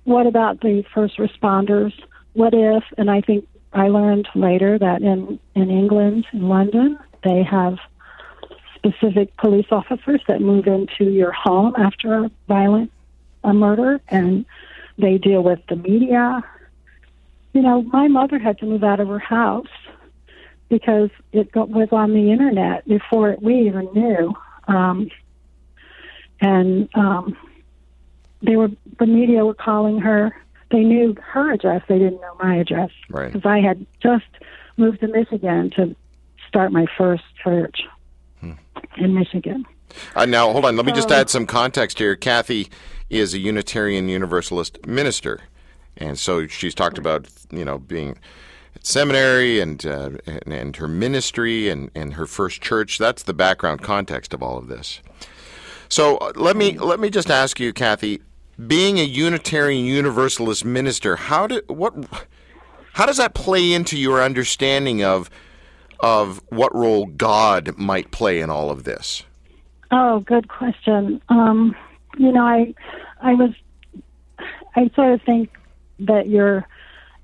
What 0.05 0.25
about 0.25 0.61
the 0.61 0.85
first 0.93 1.17
responders? 1.17 1.91
What 2.31 2.53
if, 2.53 2.85
and 2.97 3.11
I 3.11 3.19
think 3.19 3.45
I 3.73 3.89
learned 3.89 4.29
later 4.35 4.79
that 4.79 5.01
in, 5.01 5.37
in 5.53 5.69
England, 5.69 6.27
in 6.31 6.47
London, 6.47 6.97
they 7.25 7.43
have 7.43 7.77
specific 8.75 9.35
police 9.35 9.67
officers 9.69 10.21
that 10.29 10.39
move 10.39 10.65
into 10.65 11.11
your 11.11 11.33
home 11.33 11.75
after 11.77 12.23
a 12.23 12.31
violent 12.47 12.89
a 13.43 13.53
murder 13.53 13.99
and 14.07 14.45
they 14.97 15.17
deal 15.17 15.43
with 15.43 15.59
the 15.67 15.75
media. 15.75 16.41
You 17.51 17.63
know, 17.63 17.81
my 17.81 18.07
mother 18.07 18.39
had 18.39 18.59
to 18.59 18.65
move 18.65 18.83
out 18.85 19.01
of 19.01 19.09
her 19.09 19.19
house 19.19 19.67
because 20.69 21.09
it 21.31 21.51
got, 21.51 21.69
was 21.69 21.89
on 21.91 22.13
the 22.13 22.31
internet 22.31 22.87
before 22.87 23.35
we 23.41 23.67
even 23.67 23.89
knew. 23.93 24.33
Um, 24.67 25.09
and 26.41 26.89
um, 26.95 27.37
they 28.41 28.55
were 28.55 28.69
the 28.99 29.05
media 29.05 29.45
were 29.45 29.53
calling 29.53 29.99
her. 29.99 30.35
They 30.71 30.83
knew 30.83 31.15
her 31.21 31.53
address. 31.53 31.83
They 31.87 31.97
didn't 31.97 32.21
know 32.21 32.35
my 32.41 32.57
address 32.57 32.91
right. 33.09 33.31
because 33.31 33.45
I 33.45 33.59
had 33.59 33.85
just 34.01 34.25
moved 34.75 34.99
to 34.99 35.07
Michigan 35.07 35.71
to 35.71 35.95
start 36.47 36.71
my 36.71 36.85
first 36.97 37.23
church 37.41 37.81
hmm. 38.41 38.53
in 38.97 39.13
Michigan. 39.13 39.65
Uh, 40.15 40.25
now, 40.25 40.51
hold 40.51 40.65
on. 40.65 40.75
Let 40.75 40.85
me 40.85 40.91
just 40.91 41.11
add 41.11 41.29
some 41.29 41.45
context 41.45 41.97
here. 41.97 42.15
Cathy 42.15 42.69
is 43.09 43.33
a 43.33 43.39
Unitarian 43.39 44.09
Universalist 44.09 44.85
minister, 44.85 45.41
and 45.95 46.19
so 46.19 46.45
she's 46.47 46.75
talked 46.75 46.97
about 46.97 47.27
you 47.49 47.63
know 47.63 47.77
being 47.79 48.17
seminary 48.87 49.59
and 49.59 49.85
uh, 49.85 50.11
and, 50.25 50.53
and, 50.53 50.75
her 50.77 50.87
ministry 50.87 51.69
and, 51.69 51.91
and 51.93 52.13
her 52.13 52.25
first 52.25 52.61
church. 52.61 52.97
That's 52.97 53.21
the 53.21 53.33
background 53.33 53.81
context 53.81 54.33
of 54.33 54.41
all 54.41 54.57
of 54.57 54.67
this. 54.67 55.01
So 55.89 56.17
uh, 56.17 56.31
let 56.35 56.55
me 56.55 56.77
let 56.77 56.99
me 56.99 57.09
just 57.09 57.29
ask 57.29 57.59
you, 57.59 57.73
Cathy, 57.73 58.21
being 58.65 58.97
a 58.99 59.03
Unitarian 59.03 59.85
Universalist 59.85 60.63
minister, 60.63 61.17
how 61.17 61.47
do 61.47 61.61
what 61.67 61.93
how 62.93 63.05
does 63.05 63.17
that 63.17 63.33
play 63.33 63.73
into 63.73 63.97
your 63.97 64.23
understanding 64.23 65.03
of 65.03 65.29
of 65.99 66.41
what 66.47 66.73
role 66.73 67.07
God 67.07 67.77
might 67.77 68.11
play 68.11 68.39
in 68.39 68.49
all 68.49 68.69
of 68.69 68.85
this? 68.85 69.23
Oh, 69.91 70.19
good 70.21 70.47
question. 70.47 71.21
Um, 71.27 71.75
you 72.17 72.31
know, 72.31 72.45
I 72.45 72.73
I 73.21 73.33
was 73.33 73.51
I 74.75 74.89
sort 74.95 75.13
of 75.13 75.21
think 75.23 75.49
that 75.99 76.29
you're 76.29 76.65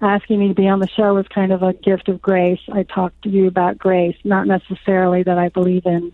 asking 0.03 0.39
me 0.39 0.49
to 0.49 0.53
be 0.53 0.67
on 0.67 0.79
the 0.79 0.87
show 0.87 1.13
was 1.13 1.27
kind 1.27 1.51
of 1.51 1.63
a 1.63 1.73
gift 1.73 2.09
of 2.09 2.21
grace. 2.21 2.59
I 2.71 2.83
talked 2.83 3.23
to 3.23 3.29
you 3.29 3.47
about 3.47 3.77
grace, 3.77 4.17
not 4.23 4.47
necessarily 4.47 5.23
that 5.23 5.37
I 5.37 5.49
believe 5.49 5.85
in 5.85 6.13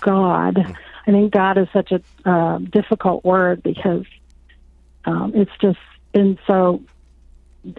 God. 0.00 0.58
I 1.06 1.10
think 1.10 1.32
God 1.32 1.58
is 1.58 1.68
such 1.72 1.92
a 1.92 2.02
uh, 2.24 2.58
difficult 2.58 3.24
word 3.24 3.62
because 3.62 4.04
um, 5.04 5.32
it's 5.34 5.50
just 5.60 5.78
been 6.12 6.38
so 6.46 6.82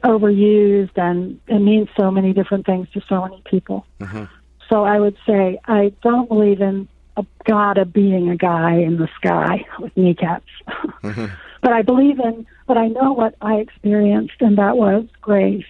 overused 0.03 0.97
and 0.97 1.39
it 1.47 1.59
means 1.59 1.89
so 1.97 2.11
many 2.11 2.33
different 2.33 2.65
things 2.65 2.87
to 2.93 3.01
so 3.07 3.21
many 3.21 3.41
people. 3.45 3.85
Mm-hmm. 3.99 4.25
So 4.69 4.83
I 4.83 4.99
would 4.99 5.17
say 5.25 5.59
I 5.65 5.93
don't 6.01 6.27
believe 6.27 6.61
in 6.61 6.87
a 7.17 7.25
God 7.45 7.77
of 7.77 7.91
being 7.91 8.29
a 8.29 8.37
guy 8.37 8.77
in 8.77 8.97
the 8.97 9.09
sky 9.15 9.65
with 9.79 9.95
kneecaps. 9.97 10.51
Mm-hmm. 10.67 11.25
but 11.61 11.73
I 11.73 11.81
believe 11.81 12.19
in, 12.19 12.45
but 12.67 12.77
I 12.77 12.87
know 12.87 13.13
what 13.13 13.35
I 13.41 13.55
experienced, 13.55 14.41
and 14.41 14.57
that 14.57 14.77
was 14.77 15.05
grace. 15.21 15.65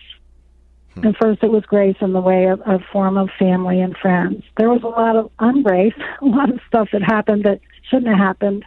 Hmm. 0.95 1.07
And 1.07 1.17
first, 1.17 1.43
it 1.43 1.51
was 1.51 1.63
grace 1.65 1.97
in 2.01 2.13
the 2.13 2.21
way 2.21 2.45
of 2.45 2.61
a 2.61 2.79
form 2.91 3.17
of 3.17 3.29
family 3.37 3.79
and 3.79 3.95
friends. 3.97 4.43
There 4.57 4.69
was 4.69 4.83
a 4.83 4.87
lot 4.87 5.15
of 5.15 5.31
ungrace, 5.39 5.99
a 6.21 6.25
lot 6.25 6.49
of 6.49 6.59
stuff 6.67 6.89
that 6.93 7.03
happened 7.03 7.43
that 7.43 7.59
shouldn't 7.89 8.07
have 8.07 8.17
happened, 8.17 8.65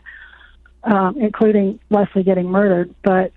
um, 0.85 1.17
including 1.19 1.81
Leslie 1.91 2.25
getting 2.25 2.49
murdered. 2.49 2.95
But 3.03 3.33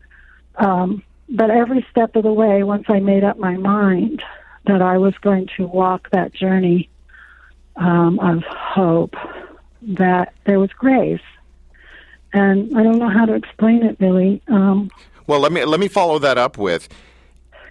um, 0.55 1.03
but 1.29 1.49
every 1.49 1.85
step 1.91 2.15
of 2.15 2.23
the 2.23 2.33
way, 2.33 2.63
once 2.63 2.85
I 2.87 2.99
made 2.99 3.23
up 3.23 3.37
my 3.37 3.57
mind 3.57 4.23
that 4.65 4.81
I 4.81 4.97
was 4.97 5.13
going 5.21 5.47
to 5.57 5.67
walk 5.67 6.09
that 6.11 6.33
journey 6.33 6.89
um, 7.75 8.19
of 8.19 8.43
hope, 8.43 9.15
that 9.81 10.33
there 10.45 10.59
was 10.59 10.71
grace, 10.71 11.21
and 12.37 12.77
I 12.77 12.83
don't 12.83 12.99
know 12.99 13.09
how 13.09 13.25
to 13.25 13.33
explain 13.33 13.83
it 13.83 13.97
really. 13.99 14.41
Um, 14.47 14.89
well, 15.25 15.39
let 15.39 15.51
me 15.51 15.65
let 15.65 15.79
me 15.79 15.87
follow 15.87 16.19
that 16.19 16.37
up 16.37 16.57
with 16.57 16.87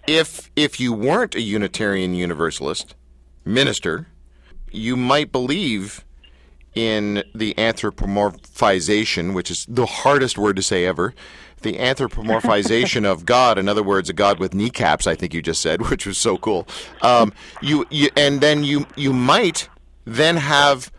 if 0.06 0.50
if 0.56 0.80
you 0.80 0.92
weren't 0.92 1.34
a 1.34 1.40
Unitarian 1.40 2.14
Universalist 2.14 2.94
minister, 3.44 4.08
you 4.70 4.96
might 4.96 5.32
believe 5.32 6.04
in 6.74 7.24
the 7.34 7.54
anthropomorphization, 7.54 9.34
which 9.34 9.50
is 9.50 9.66
the 9.68 9.86
hardest 9.86 10.36
word 10.36 10.56
to 10.56 10.62
say 10.62 10.84
ever, 10.84 11.14
the 11.62 11.78
anthropomorphization 11.78 13.04
of 13.10 13.24
God. 13.24 13.58
In 13.58 13.68
other 13.68 13.82
words, 13.82 14.10
a 14.10 14.12
God 14.12 14.38
with 14.38 14.54
kneecaps. 14.54 15.06
I 15.06 15.14
think 15.14 15.32
you 15.32 15.40
just 15.40 15.62
said, 15.62 15.80
which 15.90 16.06
was 16.06 16.18
so 16.18 16.36
cool. 16.36 16.66
Um, 17.02 17.32
you, 17.62 17.86
you 17.90 18.10
and 18.16 18.40
then 18.40 18.64
you 18.64 18.86
you 18.96 19.12
might 19.12 19.68
then 20.04 20.36
have 20.36 20.92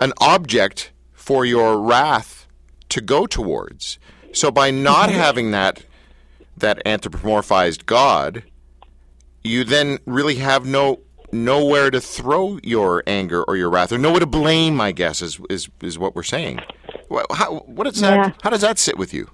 an 0.00 0.12
object 0.18 0.92
for 1.12 1.44
your 1.44 1.78
wrath 1.78 2.39
to 2.90 3.00
go 3.00 3.26
towards. 3.26 3.98
So 4.32 4.50
by 4.50 4.70
not 4.70 5.08
mm-hmm. 5.08 5.18
having 5.18 5.50
that 5.52 5.84
that 6.56 6.84
anthropomorphized 6.84 7.86
God, 7.86 8.42
you 9.42 9.64
then 9.64 9.98
really 10.06 10.36
have 10.36 10.66
no 10.66 11.00
nowhere 11.32 11.90
to 11.90 12.00
throw 12.00 12.58
your 12.62 13.02
anger 13.06 13.42
or 13.42 13.56
your 13.56 13.70
wrath, 13.70 13.92
or 13.92 13.98
nowhere 13.98 14.20
to 14.20 14.26
blame. 14.26 14.80
I 14.80 14.92
guess 14.92 15.22
is 15.22 15.40
is, 15.48 15.68
is 15.82 15.98
what 15.98 16.14
we're 16.14 16.22
saying. 16.22 16.60
How, 17.32 17.64
what 17.66 17.86
is 17.86 18.00
that? 18.00 18.14
Yeah. 18.14 18.32
How 18.42 18.50
does 18.50 18.60
that 18.60 18.78
sit 18.78 18.96
with 18.96 19.12
you? 19.12 19.30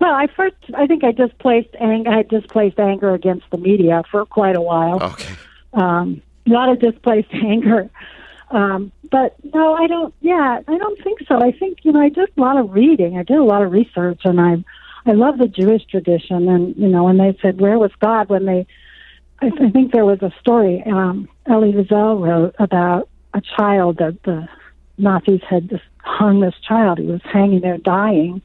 Well, 0.00 0.14
I 0.14 0.26
first 0.34 0.56
I 0.74 0.86
think 0.86 1.04
I 1.04 1.12
displaced 1.12 1.74
anger. 1.78 2.10
I 2.10 2.22
displaced 2.22 2.78
anger 2.78 3.14
against 3.14 3.44
the 3.50 3.58
media 3.58 4.02
for 4.10 4.24
quite 4.24 4.56
a 4.56 4.60
while. 4.60 5.02
Okay. 5.02 5.34
Um, 5.74 6.22
a 6.46 6.50
lot 6.50 6.70
of 6.70 6.80
displaced 6.80 7.28
anger. 7.32 7.90
Um, 8.50 8.90
but 9.10 9.36
no, 9.54 9.74
I 9.74 9.86
don't. 9.86 10.14
Yeah, 10.20 10.60
I 10.66 10.78
don't 10.78 11.02
think 11.02 11.20
so. 11.28 11.40
I 11.40 11.52
think 11.52 11.78
you 11.82 11.92
know 11.92 12.00
I 12.00 12.08
did 12.08 12.30
a 12.36 12.40
lot 12.40 12.56
of 12.56 12.72
reading. 12.72 13.16
I 13.16 13.22
did 13.22 13.38
a 13.38 13.44
lot 13.44 13.62
of 13.62 13.72
research, 13.72 14.20
and 14.24 14.40
I 14.40 14.64
I 15.06 15.12
love 15.12 15.38
the 15.38 15.48
Jewish 15.48 15.84
tradition, 15.86 16.48
and 16.48 16.76
you 16.76 16.88
know, 16.88 17.04
when 17.04 17.18
they 17.18 17.36
said 17.40 17.60
where 17.60 17.78
was 17.78 17.92
God 18.00 18.28
when 18.28 18.44
they, 18.44 18.66
I, 19.40 19.46
I 19.46 19.70
think 19.70 19.92
there 19.92 20.04
was 20.04 20.20
a 20.22 20.32
story 20.40 20.82
um, 20.86 21.28
Elie 21.46 21.72
Wiesel 21.72 22.20
wrote 22.20 22.54
about 22.58 23.08
a 23.32 23.40
child 23.40 23.98
that 23.98 24.22
the 24.24 24.48
Nazis 24.98 25.40
had 25.48 25.70
just 25.70 25.84
hung 25.98 26.40
this 26.40 26.54
child. 26.66 26.98
He 26.98 27.06
was 27.06 27.22
hanging 27.24 27.60
there 27.60 27.78
dying, 27.78 28.42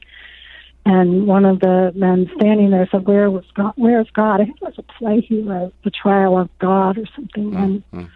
and 0.84 1.26
one 1.26 1.44
of 1.44 1.60
the 1.60 1.92
men 1.94 2.30
standing 2.36 2.70
there 2.70 2.88
said, 2.90 3.06
"Where 3.06 3.30
was 3.30 3.44
God? 3.54 3.74
Where's 3.76 4.10
God?" 4.10 4.40
I 4.40 4.44
think 4.44 4.56
it 4.56 4.62
was 4.62 4.78
a 4.78 4.82
play 4.82 5.20
he 5.20 5.42
wrote, 5.42 5.74
"The 5.84 5.90
Trial 5.90 6.38
of 6.38 6.48
God" 6.58 6.96
or 6.96 7.06
something, 7.14 7.50
mm-hmm. 7.50 7.88
and 7.92 8.10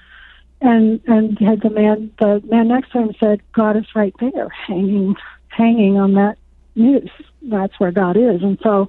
and 0.61 1.01
and 1.07 1.39
had 1.39 1.63
the 1.63 1.71
man 1.71 2.13
the 2.19 2.43
man 2.45 2.69
next 2.69 2.93
to 2.93 2.99
him 2.99 3.15
said, 3.19 3.41
God 3.53 3.77
is 3.77 3.87
right 3.95 4.15
there, 4.21 4.49
hanging 4.49 5.17
hanging 5.49 5.99
on 5.99 6.15
that 6.15 6.37
noose. 6.75 7.11
That's 7.43 7.79
where 7.79 7.93
God 7.93 8.17
is. 8.17 8.43
And 8.43 8.59
so, 8.63 8.89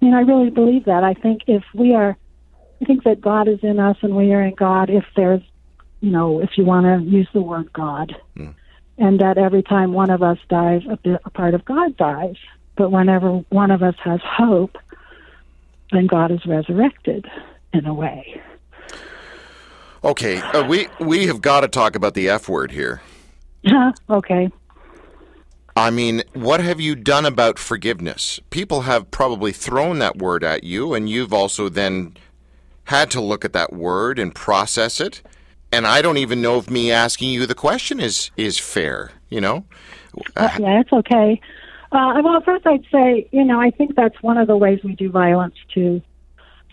I 0.00 0.04
mean, 0.04 0.14
I 0.14 0.20
really 0.20 0.50
believe 0.50 0.84
that. 0.86 1.04
I 1.04 1.14
think 1.14 1.42
if 1.46 1.62
we 1.74 1.94
are, 1.94 2.16
I 2.80 2.84
think 2.84 3.04
that 3.04 3.20
God 3.20 3.48
is 3.48 3.60
in 3.62 3.78
us 3.78 3.96
and 4.02 4.16
we 4.16 4.32
are 4.32 4.42
in 4.42 4.54
God. 4.54 4.90
If 4.90 5.04
there's, 5.16 5.42
you 6.00 6.10
know, 6.10 6.40
if 6.40 6.50
you 6.56 6.64
want 6.64 6.86
to 6.86 7.08
use 7.08 7.28
the 7.32 7.42
word 7.42 7.72
God, 7.72 8.14
mm. 8.36 8.54
and 8.98 9.20
that 9.20 9.38
every 9.38 9.62
time 9.62 9.92
one 9.92 10.10
of 10.10 10.22
us 10.22 10.38
dies, 10.48 10.82
a, 10.90 10.96
bit, 10.96 11.20
a 11.24 11.30
part 11.30 11.54
of 11.54 11.64
God 11.64 11.96
dies. 11.96 12.36
But 12.76 12.90
whenever 12.90 13.30
one 13.50 13.70
of 13.70 13.82
us 13.82 13.94
has 14.02 14.20
hope, 14.24 14.76
then 15.92 16.06
God 16.06 16.30
is 16.30 16.44
resurrected 16.46 17.26
in 17.72 17.86
a 17.86 17.94
way. 17.94 18.40
Okay, 20.04 20.38
uh, 20.38 20.66
we 20.66 20.88
we 20.98 21.26
have 21.26 21.40
got 21.40 21.60
to 21.60 21.68
talk 21.68 21.94
about 21.94 22.14
the 22.14 22.28
F 22.28 22.48
word 22.48 22.72
here. 22.72 23.00
okay. 24.10 24.50
I 25.76 25.90
mean, 25.90 26.22
what 26.34 26.60
have 26.60 26.80
you 26.80 26.94
done 26.94 27.24
about 27.24 27.58
forgiveness? 27.58 28.40
People 28.50 28.82
have 28.82 29.10
probably 29.10 29.52
thrown 29.52 30.00
that 30.00 30.18
word 30.18 30.44
at 30.44 30.64
you, 30.64 30.92
and 30.92 31.08
you've 31.08 31.32
also 31.32 31.68
then 31.68 32.16
had 32.84 33.10
to 33.12 33.20
look 33.20 33.44
at 33.44 33.52
that 33.54 33.72
word 33.72 34.18
and 34.18 34.34
process 34.34 35.00
it. 35.00 35.22
And 35.70 35.86
I 35.86 36.02
don't 36.02 36.18
even 36.18 36.42
know 36.42 36.58
if 36.58 36.68
me 36.68 36.92
asking 36.92 37.30
you 37.30 37.46
the 37.46 37.54
question 37.54 38.00
is 38.00 38.30
is 38.36 38.58
fair. 38.58 39.12
You 39.30 39.40
know? 39.40 39.64
Uh, 40.36 40.50
yeah, 40.58 40.80
it's 40.80 40.92
okay. 40.92 41.40
Uh, 41.92 42.20
well, 42.22 42.40
first 42.42 42.66
I'd 42.66 42.84
say, 42.92 43.28
you 43.32 43.44
know, 43.44 43.60
I 43.60 43.70
think 43.70 43.94
that's 43.94 44.20
one 44.22 44.36
of 44.36 44.46
the 44.46 44.56
ways 44.56 44.80
we 44.82 44.94
do 44.94 45.10
violence 45.10 45.54
to 45.74 46.02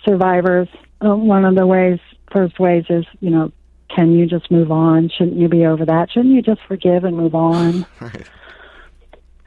survivors. 0.03 0.67
Uh, 1.01 1.15
one 1.15 1.45
of 1.45 1.55
the 1.55 1.65
ways, 1.65 1.99
first 2.31 2.59
ways 2.59 2.85
is, 2.89 3.05
you 3.19 3.29
know, 3.29 3.51
can 3.93 4.13
you 4.13 4.25
just 4.25 4.51
move 4.51 4.71
on? 4.71 5.09
Shouldn't 5.09 5.37
you 5.37 5.47
be 5.47 5.65
over 5.65 5.85
that? 5.85 6.11
Shouldn't 6.11 6.33
you 6.33 6.41
just 6.41 6.61
forgive 6.67 7.03
and 7.03 7.17
move 7.17 7.35
on? 7.35 7.85
right. 7.99 8.27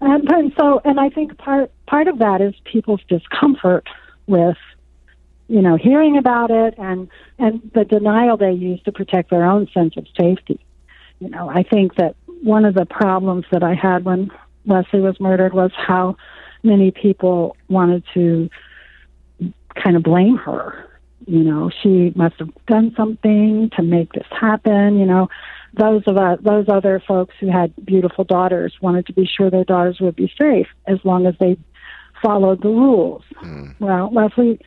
And, 0.01 0.29
and 0.31 0.53
so, 0.59 0.81
and 0.85 0.99
I 0.99 1.11
think 1.11 1.39
part 1.39 1.71
part 1.87 2.09
of 2.09 2.19
that 2.19 2.41
is 2.41 2.55
people's 2.65 3.01
discomfort 3.09 3.87
with, 4.27 4.57
you 5.47 5.63
know, 5.63 5.77
hearing 5.77 6.17
about 6.17 6.51
it 6.51 6.75
and 6.77 7.09
and 7.39 7.71
the 7.73 7.85
denial 7.85 8.37
they 8.37 8.51
use 8.51 8.83
to 8.83 8.93
protect 8.93 9.31
their 9.31 9.45
own 9.45 9.69
sense 9.73 9.97
of 9.97 10.07
safety. 10.19 10.59
You 11.21 11.29
know, 11.31 11.49
I 11.49 11.63
think 11.63 11.95
that 11.97 12.17
one 12.43 12.65
of 12.65 12.75
the 12.75 12.85
problems 12.85 13.45
that 13.53 13.63
I 13.63 13.75
had 13.75 14.05
when 14.05 14.33
Leslie 14.67 15.01
was 15.01 15.21
murdered 15.21 15.55
was 15.55 15.71
how 15.77 16.17
many 16.65 16.91
people 16.91 17.57
wanted 17.69 18.03
to 18.15 18.51
kind 19.75 19.97
of 19.97 20.03
blame 20.03 20.37
her. 20.37 20.89
You 21.27 21.45
know, 21.45 21.71
she 21.83 22.13
must 22.15 22.37
have 22.39 22.51
done 22.67 22.93
something 22.97 23.71
to 23.77 23.83
make 23.83 24.13
this 24.13 24.27
happen. 24.31 24.99
You 24.99 25.07
know, 25.07 25.29
those 25.75 26.03
of 26.07 26.17
us, 26.17 26.39
those 26.43 26.67
other 26.69 27.03
folks 27.07 27.35
who 27.41 27.51
had 27.51 27.73
beautiful 27.85 28.25
daughters 28.25 28.75
wanted 28.81 29.07
to 29.07 29.13
be 29.13 29.27
sure 29.27 29.51
their 29.51 29.65
daughters 29.65 30.01
would 30.01 30.17
be 30.17 30.33
safe 30.41 30.67
as 30.87 30.99
long 31.05 31.27
as 31.27 31.35
they 31.39 31.57
followed 32.23 32.63
the 32.63 32.69
rules. 32.69 33.23
Mm. 33.43 33.75
Well, 33.81 34.11
Leslie 34.13 34.61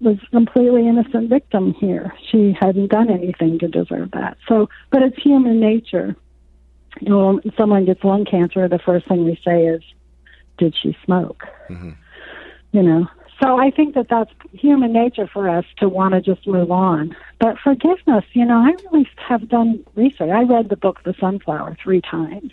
was 0.00 0.18
completely 0.30 0.86
innocent 0.86 1.30
victim 1.30 1.74
here. 1.74 2.12
She 2.30 2.56
hadn't 2.58 2.88
done 2.88 3.10
anything 3.10 3.58
to 3.60 3.68
deserve 3.68 4.10
that. 4.12 4.36
So, 4.48 4.68
but 4.90 5.02
it's 5.02 5.20
human 5.22 5.60
nature. 5.60 6.14
You 7.00 7.08
know, 7.08 7.40
when 7.42 7.52
someone 7.56 7.84
gets 7.84 8.04
lung 8.04 8.24
cancer, 8.24 8.68
the 8.68 8.78
first 8.78 9.08
thing 9.08 9.24
we 9.24 9.40
say 9.44 9.66
is, 9.66 9.82
"Did 10.58 10.74
she 10.80 10.96
smoke?" 11.04 11.44
Mm-hmm. 11.68 11.90
You 12.72 12.82
know, 12.82 13.06
so 13.44 13.58
I 13.58 13.70
think 13.70 13.94
that 13.94 14.08
that's 14.08 14.30
human 14.52 14.94
nature 14.94 15.28
for 15.30 15.50
us 15.50 15.66
to 15.76 15.88
want 15.88 16.14
to 16.14 16.22
just 16.22 16.46
move 16.46 16.70
on. 16.70 17.14
But 17.38 17.58
forgiveness, 17.58 18.24
you 18.32 18.46
know, 18.46 18.56
I 18.56 18.74
really 18.90 19.06
have 19.28 19.48
done 19.50 19.84
research. 19.94 20.30
I 20.30 20.44
read 20.44 20.70
the 20.70 20.76
book 20.76 21.02
The 21.04 21.14
Sunflower 21.20 21.76
three 21.82 22.00
times. 22.00 22.52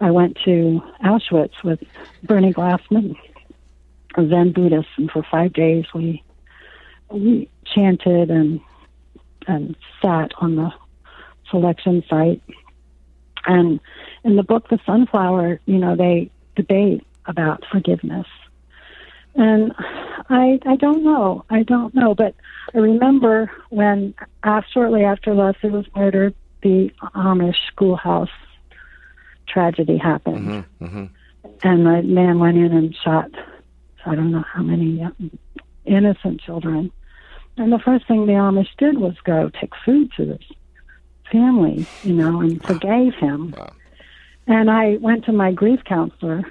I 0.00 0.10
went 0.10 0.36
to 0.44 0.82
Auschwitz 1.02 1.62
with 1.64 1.82
Bernie 2.22 2.52
Glassman, 2.52 3.16
a 4.16 4.28
Zen 4.28 4.52
Buddhist, 4.52 4.88
and 4.98 5.10
for 5.10 5.24
five 5.30 5.54
days 5.54 5.86
we 5.94 6.22
we 7.08 7.48
chanted 7.64 8.30
and 8.30 8.60
and 9.46 9.74
sat 10.02 10.32
on 10.38 10.56
the 10.56 10.70
selection 11.50 12.04
site. 12.10 12.42
And 13.46 13.80
in 14.22 14.36
the 14.36 14.42
book 14.42 14.68
The 14.68 14.80
Sunflower, 14.84 15.60
you 15.64 15.78
know, 15.78 15.96
they 15.96 16.30
debate 16.56 17.06
about 17.26 17.64
forgiveness 17.70 18.26
and 19.34 19.72
I 20.28 20.60
I 20.66 20.76
don't 20.76 21.04
know. 21.04 21.44
I 21.50 21.62
don't 21.62 21.94
know. 21.94 22.14
But 22.14 22.34
I 22.74 22.78
remember 22.78 23.50
when 23.70 24.14
uh, 24.42 24.62
shortly 24.72 25.04
after 25.04 25.34
Leslie 25.34 25.70
was 25.70 25.86
murdered, 25.94 26.34
the 26.62 26.90
Amish 27.14 27.56
schoolhouse 27.68 28.28
tragedy 29.46 29.98
happened, 29.98 30.48
mm-hmm, 30.48 30.84
mm-hmm. 30.84 31.04
and 31.62 31.86
the 31.86 32.02
man 32.02 32.38
went 32.38 32.56
in 32.56 32.72
and 32.72 32.96
shot. 33.04 33.30
I 34.06 34.14
don't 34.14 34.32
know 34.32 34.44
how 34.52 34.62
many 34.62 35.02
uh, 35.02 35.10
innocent 35.84 36.40
children. 36.40 36.90
And 37.56 37.72
the 37.72 37.78
first 37.78 38.06
thing 38.08 38.26
the 38.26 38.32
Amish 38.32 38.68
did 38.78 38.98
was 38.98 39.14
go 39.24 39.50
take 39.60 39.72
food 39.84 40.10
to 40.16 40.26
his 40.26 40.40
family, 41.30 41.86
you 42.02 42.12
know, 42.12 42.40
and 42.40 42.62
forgave 42.62 43.14
him. 43.14 43.54
Wow. 43.56 43.72
And 44.46 44.70
I 44.70 44.96
went 44.96 45.24
to 45.26 45.32
my 45.32 45.52
grief 45.52 45.80
counselor 45.84 46.42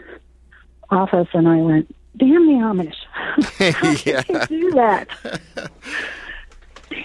office 0.90 1.28
and 1.34 1.48
I 1.48 1.58
went, 1.58 1.94
damn 2.18 2.46
the 2.46 2.54
Amish. 2.54 2.96
How 3.74 3.92
yeah. 4.06 4.22
can 4.24 4.48
do 4.48 4.72
that? 4.72 5.08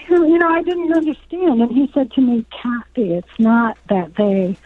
you 0.09 0.37
know, 0.37 0.49
I 0.49 0.61
didn't 0.63 0.93
understand. 0.93 1.61
And 1.61 1.71
he 1.71 1.89
said 1.93 2.11
to 2.11 2.21
me, 2.21 2.45
Cathy, 2.51 3.13
it's 3.13 3.39
not 3.39 3.77
that 3.89 4.15
they 4.15 4.57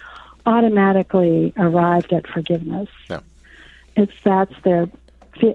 automatically 0.45 1.53
arrived 1.57 2.13
at 2.13 2.27
forgiveness. 2.27 2.89
No. 3.09 3.21
It's 3.95 4.13
that's 4.23 4.53
their 4.63 4.89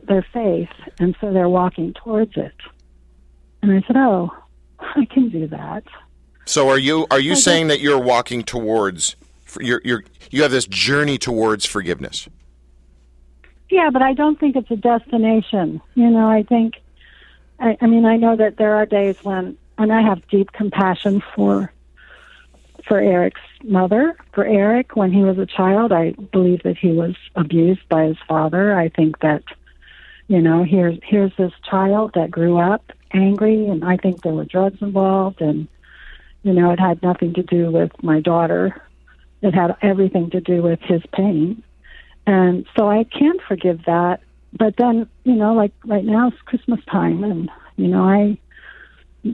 their 0.04 0.22
faith, 0.22 0.70
and 0.98 1.16
so 1.20 1.32
they're 1.32 1.48
walking 1.48 1.92
towards 1.94 2.36
it. 2.36 2.54
And 3.62 3.72
I 3.72 3.86
said, 3.86 3.96
"Oh, 3.96 4.32
I 4.78 5.04
can 5.06 5.28
do 5.28 5.46
that." 5.48 5.84
So 6.44 6.68
are 6.68 6.78
you 6.78 7.06
are 7.10 7.20
you 7.20 7.36
saying 7.36 7.68
that 7.68 7.80
you're 7.80 7.98
walking 7.98 8.42
towards 8.42 9.16
you're 9.60 9.82
you're 9.84 10.04
you 10.30 10.42
have 10.42 10.50
this 10.50 10.66
journey 10.66 11.18
towards 11.18 11.66
forgiveness? 11.66 12.28
Yeah, 13.70 13.90
but 13.90 14.02
I 14.02 14.14
don't 14.14 14.38
think 14.40 14.56
it's 14.56 14.70
a 14.70 14.76
destination. 14.76 15.80
You 15.94 16.10
know, 16.10 16.28
I 16.28 16.42
think, 16.42 16.74
I, 17.60 17.76
I 17.80 17.86
mean, 17.86 18.04
I 18.04 18.16
know 18.16 18.36
that 18.36 18.56
there 18.56 18.74
are 18.76 18.86
days 18.86 19.16
when, 19.22 19.58
and 19.76 19.92
I 19.92 20.00
have 20.00 20.26
deep 20.28 20.52
compassion 20.52 21.22
for, 21.34 21.72
for 22.86 22.98
Eric's 22.98 23.40
mother, 23.62 24.16
for 24.32 24.46
Eric 24.46 24.96
when 24.96 25.12
he 25.12 25.22
was 25.22 25.38
a 25.38 25.46
child. 25.46 25.92
I 25.92 26.12
believe 26.32 26.62
that 26.62 26.78
he 26.78 26.92
was 26.92 27.14
abused 27.36 27.86
by 27.88 28.04
his 28.04 28.16
father. 28.26 28.74
I 28.74 28.88
think 28.88 29.20
that, 29.20 29.44
you 30.28 30.40
know, 30.40 30.64
here's 30.64 30.98
here's 31.02 31.32
this 31.36 31.52
child 31.68 32.12
that 32.14 32.30
grew 32.30 32.58
up 32.58 32.92
angry, 33.12 33.66
and 33.66 33.84
I 33.84 33.96
think 33.96 34.22
there 34.22 34.34
were 34.34 34.44
drugs 34.44 34.80
involved, 34.82 35.40
and 35.40 35.68
you 36.42 36.52
know, 36.52 36.70
it 36.70 36.80
had 36.80 37.02
nothing 37.02 37.34
to 37.34 37.42
do 37.42 37.70
with 37.70 37.90
my 38.02 38.20
daughter. 38.20 38.82
It 39.42 39.54
had 39.54 39.76
everything 39.82 40.30
to 40.30 40.40
do 40.40 40.62
with 40.62 40.80
his 40.80 41.02
pain 41.12 41.62
and 42.28 42.66
so 42.76 42.90
I 42.90 43.04
can 43.04 43.36
forgive 43.48 43.80
that. 43.86 44.20
But 44.52 44.74
then, 44.76 45.08
you 45.24 45.34
know, 45.34 45.54
like 45.54 45.72
right 45.86 46.04
now 46.04 46.28
it's 46.28 46.36
Christmas 46.44 46.80
time, 46.90 47.24
and 47.24 47.50
you 47.76 47.88
know, 47.88 48.02
I 48.02 48.38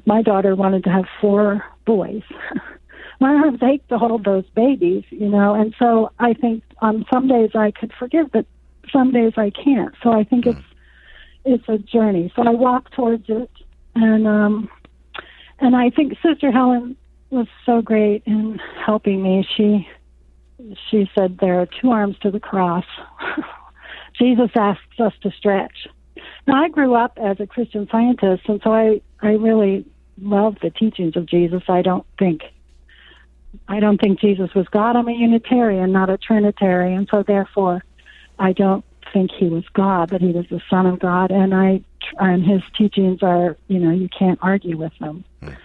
my 0.07 0.23
daughter 0.23 0.55
wanted 0.55 0.85
to 0.85 0.91
have 0.91 1.05
four 1.21 1.65
boys. 1.85 2.23
My 3.21 3.37
heart 3.37 3.63
ached 3.63 3.89
to 3.91 3.99
hold 3.99 4.25
those 4.25 4.45
babies, 4.57 5.05
you 5.11 5.29
know, 5.29 5.55
and 5.55 5.75
so 5.79 6.11
I 6.19 6.35
think 6.35 6.63
on 6.83 7.05
some 7.13 7.29
days 7.29 7.51
I 7.55 7.71
could 7.71 7.93
forgive, 7.97 8.31
but 8.33 8.45
some 8.93 9.13
days 9.13 9.33
I 9.37 9.51
can't. 9.51 9.95
So 10.03 10.13
I 10.13 10.25
think 10.25 10.47
it's 10.47 10.67
it's 11.45 11.69
a 11.69 11.79
journey. 11.79 12.33
So 12.35 12.43
I 12.43 12.51
walk 12.51 12.91
towards 12.93 13.25
it, 13.29 13.51
and 13.95 14.27
um, 14.27 14.69
and 15.59 15.75
I 15.75 15.91
think 15.91 16.15
Sister 16.23 16.51
Helen 16.51 16.97
was 17.31 17.47
so 17.67 17.83
great 17.83 18.23
in 18.27 18.61
helping 18.85 19.23
me. 19.23 19.47
She 19.57 19.89
she 20.91 21.11
said 21.15 21.39
there 21.41 21.61
are 21.61 21.69
two 21.81 21.91
arms 21.91 22.17
to 22.23 22.31
the 22.31 22.41
cross. 22.41 22.85
Jesus 24.19 24.51
asks 24.55 25.01
us 25.01 25.13
to 25.23 25.31
stretch. 25.33 25.89
Now, 26.47 26.63
I 26.63 26.69
grew 26.69 26.95
up 26.95 27.19
as 27.21 27.41
a 27.41 27.47
Christian 27.47 27.89
scientist, 27.91 28.43
and 28.49 28.61
so 28.63 28.73
I, 28.73 29.01
I 29.21 29.33
really 29.33 29.85
love 30.21 30.57
the 30.63 30.71
teachings 30.71 31.17
of 31.17 31.27
Jesus. 31.27 31.63
I 31.69 31.83
don't 31.83 32.07
think 32.19 32.43
I 33.69 33.79
don't 33.79 34.01
think 34.01 34.21
Jesus 34.21 34.53
was 34.55 34.67
God. 34.69 34.97
I'm 34.97 35.09
a 35.09 35.13
Unitarian, 35.13 35.93
not 35.93 36.11
a 36.11 36.19
Trinitarian, 36.19 37.07
so 37.11 37.23
therefore 37.23 37.85
I 38.39 38.53
don't 38.53 38.85
think 39.13 39.31
he 39.31 39.47
was 39.47 39.65
God, 39.75 40.11
but 40.11 40.21
he 40.21 40.33
was 40.33 40.47
the 40.51 40.61
Son 40.69 40.87
of 40.87 40.99
God, 40.99 41.31
and 41.31 41.55
I 41.55 41.83
and 42.19 42.45
his 42.45 42.63
teachings 42.77 43.23
are, 43.23 43.57
you 43.69 43.79
know, 43.79 43.91
you 43.91 44.09
can't 44.17 44.39
argue 44.43 44.77
with 44.77 44.93
them. 45.01 45.25
Mm. 45.43 45.57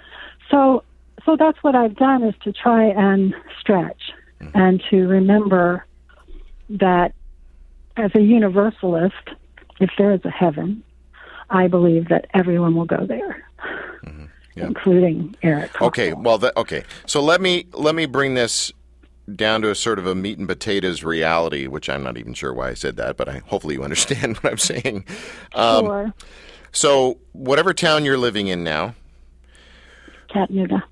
So 0.51 0.83
so 1.25 1.35
that's 1.37 1.57
what 1.63 1.75
I've 1.75 1.95
done 1.95 2.23
is 2.23 2.35
to 2.43 2.53
try 2.53 2.85
and 2.85 3.33
stretch 3.59 4.01
mm-hmm. 4.41 4.57
and 4.57 4.83
to 4.89 5.07
remember 5.07 5.85
that 6.69 7.13
as 7.97 8.11
a 8.15 8.21
universalist, 8.21 9.15
if 9.79 9.89
there 9.97 10.11
is 10.13 10.21
a 10.23 10.29
heaven, 10.29 10.83
I 11.49 11.67
believe 11.67 12.09
that 12.09 12.27
everyone 12.33 12.75
will 12.75 12.85
go 12.85 13.05
there. 13.05 13.43
Mm-hmm. 14.05 14.25
Yeah. 14.55 14.65
including 14.65 15.35
Eric. 15.41 15.81
Okay, 15.81 16.11
well, 16.13 16.37
that, 16.39 16.57
okay. 16.57 16.83
So 17.05 17.21
let 17.21 17.39
me 17.39 17.67
let 17.71 17.95
me 17.95 18.07
bring 18.07 18.33
this 18.33 18.73
down 19.35 19.61
to 19.61 19.69
a 19.69 19.75
sort 19.75 19.99
of 19.99 20.07
a 20.07 20.15
meat 20.15 20.37
and 20.37 20.47
potatoes 20.47 21.03
reality, 21.03 21.67
which 21.67 21.89
I'm 21.89 22.03
not 22.03 22.17
even 22.17 22.33
sure 22.33 22.53
why 22.53 22.69
I 22.69 22.73
said 22.73 22.97
that, 22.97 23.15
but 23.15 23.29
I, 23.29 23.41
hopefully 23.45 23.75
you 23.75 23.83
understand 23.85 24.37
what 24.37 24.51
I'm 24.51 24.57
saying. 24.57 25.05
Um, 25.53 25.85
sure. 25.85 26.13
So, 26.71 27.19
whatever 27.31 27.73
town 27.73 28.05
you're 28.05 28.17
living 28.17 28.47
in 28.47 28.63
now, 28.63 28.95
Chattanooga. 30.31 30.83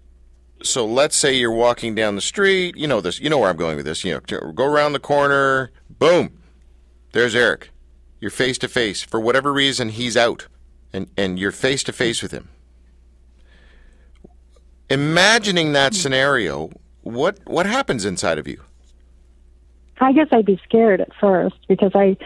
So 0.63 0.85
let's 0.85 1.15
say 1.15 1.33
you're 1.33 1.51
walking 1.51 1.95
down 1.95 2.15
the 2.15 2.21
street. 2.21 2.75
You 2.75 2.87
know 2.87 3.01
this. 3.01 3.19
You 3.19 3.29
know 3.29 3.37
where 3.37 3.49
I'm 3.49 3.57
going 3.57 3.75
with 3.75 3.85
this. 3.85 4.03
You 4.03 4.13
know, 4.13 4.51
go 4.51 4.65
around 4.65 4.93
the 4.93 4.99
corner. 4.99 5.71
Boom, 5.89 6.41
there's 7.11 7.35
Eric. 7.35 7.71
You're 8.19 8.31
face 8.31 8.57
to 8.59 8.67
face. 8.67 9.03
For 9.03 9.19
whatever 9.19 9.53
reason, 9.53 9.89
he's 9.89 10.17
out, 10.17 10.47
and 10.91 11.09
and 11.17 11.37
you're 11.37 11.51
face 11.51 11.83
to 11.83 11.93
face 11.93 12.21
with 12.21 12.31
him. 12.31 12.49
Imagining 14.89 15.73
that 15.73 15.93
scenario, 15.93 16.69
what 17.01 17.39
what 17.45 17.65
happens 17.65 18.05
inside 18.05 18.37
of 18.37 18.47
you? 18.47 18.61
I 19.99 20.13
guess 20.13 20.27
I'd 20.31 20.45
be 20.45 20.59
scared 20.63 21.01
at 21.01 21.09
first 21.19 21.55
because 21.67 21.91
I 21.93 22.17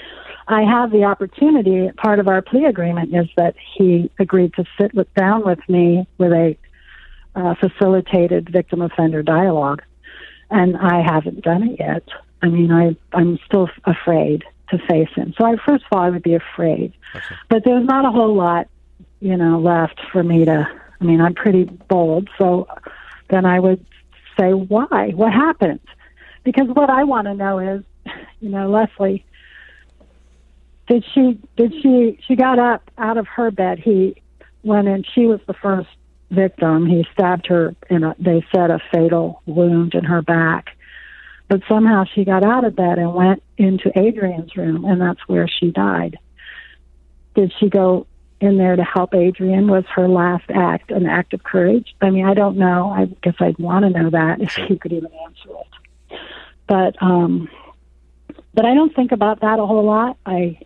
I 0.47 0.63
have 0.63 0.91
the 0.91 1.03
opportunity. 1.03 1.89
Part 1.97 2.19
of 2.19 2.27
our 2.27 2.41
plea 2.41 2.65
agreement 2.65 3.15
is 3.15 3.27
that 3.37 3.55
he 3.75 4.11
agreed 4.19 4.53
to 4.55 4.65
sit 4.79 4.93
with, 4.93 5.11
down 5.13 5.45
with 5.45 5.59
me 5.69 6.05
with 6.17 6.31
a 6.31 6.57
uh, 7.35 7.55
facilitated 7.55 8.49
victim 8.51 8.81
offender 8.81 9.23
dialogue, 9.23 9.81
and 10.49 10.77
I 10.77 11.01
haven't 11.01 11.41
done 11.43 11.63
it 11.69 11.79
yet. 11.79 12.03
I 12.41 12.47
mean, 12.49 12.71
I 12.71 12.95
I'm 13.13 13.39
still 13.45 13.69
afraid 13.85 14.43
to 14.69 14.77
face 14.89 15.09
him. 15.15 15.33
So 15.37 15.45
I 15.45 15.55
first 15.65 15.83
of 15.85 15.97
all 15.97 16.03
I 16.03 16.09
would 16.09 16.23
be 16.23 16.33
afraid, 16.35 16.93
Okay. 17.15 17.35
but 17.49 17.63
there's 17.63 17.85
not 17.85 18.05
a 18.05 18.11
whole 18.11 18.35
lot, 18.35 18.67
you 19.19 19.37
know, 19.37 19.59
left 19.59 19.99
for 20.11 20.23
me 20.23 20.45
to. 20.45 20.67
I 20.99 21.03
mean, 21.03 21.19
I'm 21.19 21.33
pretty 21.33 21.63
bold, 21.63 22.29
so 22.37 22.67
then 23.29 23.43
I 23.43 23.59
would 23.59 23.83
say, 24.39 24.53
why? 24.53 25.09
What 25.15 25.33
happened? 25.33 25.79
Because 26.43 26.67
what 26.67 26.91
I 26.91 27.05
want 27.05 27.25
to 27.25 27.33
know 27.33 27.57
is, 27.57 27.83
you 28.39 28.49
know, 28.49 28.69
Leslie, 28.69 29.25
did 30.87 31.03
she 31.13 31.39
did 31.55 31.73
she 31.81 32.19
she 32.27 32.35
got 32.35 32.59
up 32.59 32.89
out 32.97 33.17
of 33.17 33.27
her 33.27 33.49
bed? 33.51 33.79
He 33.79 34.21
went 34.63 34.87
in. 34.87 35.03
She 35.03 35.25
was 35.25 35.39
the 35.47 35.53
first 35.53 35.89
victim. 36.31 36.87
He 36.87 37.05
stabbed 37.13 37.47
her 37.47 37.75
in 37.89 38.03
a. 38.03 38.15
They 38.17 38.45
said 38.53 38.71
a 38.71 38.79
fatal 38.91 39.41
wound 39.45 39.93
in 39.93 40.05
her 40.05 40.21
back, 40.21 40.75
but 41.47 41.61
somehow 41.67 42.05
she 42.05 42.25
got 42.25 42.43
out 42.43 42.63
of 42.63 42.75
bed 42.75 42.97
and 42.97 43.13
went 43.13 43.43
into 43.57 43.91
Adriane's 43.97 44.55
room, 44.55 44.85
and 44.85 44.99
that's 44.99 45.27
where 45.27 45.47
she 45.47 45.71
died. 45.71 46.17
Did 47.35 47.53
she 47.59 47.69
go 47.69 48.07
in 48.39 48.57
there 48.57 48.75
to 48.75 48.83
help 48.83 49.11
Adriane? 49.11 49.69
Was 49.69 49.85
her 49.95 50.07
last 50.07 50.45
act 50.49 50.91
an 50.91 51.05
act 51.05 51.33
of 51.33 51.43
courage? 51.43 51.95
I 52.01 52.09
mean, 52.09 52.25
I 52.25 52.33
don't 52.33 52.57
know. 52.57 52.89
I 52.89 53.05
guess 53.21 53.35
I'd 53.39 53.59
want 53.59 53.83
to 53.83 53.89
know 53.89 54.09
that 54.09 54.41
if 54.41 54.57
you 54.69 54.77
could 54.77 54.93
even 54.93 55.11
answer 55.25 55.49
it. 55.49 56.19
But 56.67 57.01
um, 57.01 57.49
but 58.53 58.65
I 58.65 58.73
don't 58.73 58.95
think 58.95 59.11
about 59.11 59.41
that 59.41 59.59
a 59.59 59.65
whole 59.65 59.85
lot. 59.85 60.17
I 60.25 60.59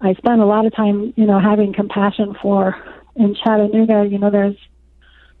I 0.00 0.14
spend 0.14 0.40
a 0.40 0.46
lot 0.46 0.66
of 0.66 0.74
time, 0.74 1.14
you 1.16 1.26
know, 1.26 1.40
having 1.40 1.72
compassion 1.72 2.36
for 2.40 2.76
in 3.14 3.34
Chattanooga. 3.34 4.06
You 4.08 4.18
know, 4.18 4.30
there's 4.30 4.56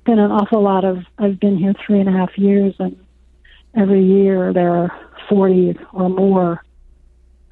been 0.06 0.18
an 0.18 0.30
awful 0.30 0.62
lot 0.62 0.84
of. 0.84 1.04
I've 1.18 1.38
been 1.38 1.58
here 1.58 1.74
three 1.84 2.00
and 2.00 2.08
a 2.08 2.12
half 2.12 2.38
years, 2.38 2.74
and 2.78 2.96
every 3.76 4.02
year 4.02 4.52
there 4.52 4.74
are 4.74 4.90
forty 5.28 5.76
or 5.92 6.08
more 6.08 6.64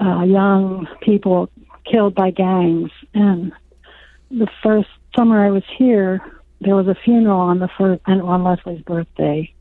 uh, 0.01 0.23
young 0.23 0.89
people 1.03 1.51
killed 1.85 2.15
by 2.15 2.31
gangs. 2.31 2.91
And 3.13 3.53
the 4.31 4.49
first 4.63 4.89
summer 5.15 5.45
I 5.45 5.51
was 5.51 5.65
here, 5.77 6.21
there 6.61 6.75
was 6.75 6.89
a 6.89 6.95
funeral 6.95 7.41
on 7.41 7.59
the 7.59 7.69
first 7.69 8.01
on 8.07 8.45
Leslie's 8.45 8.83
birthday, 8.83 9.53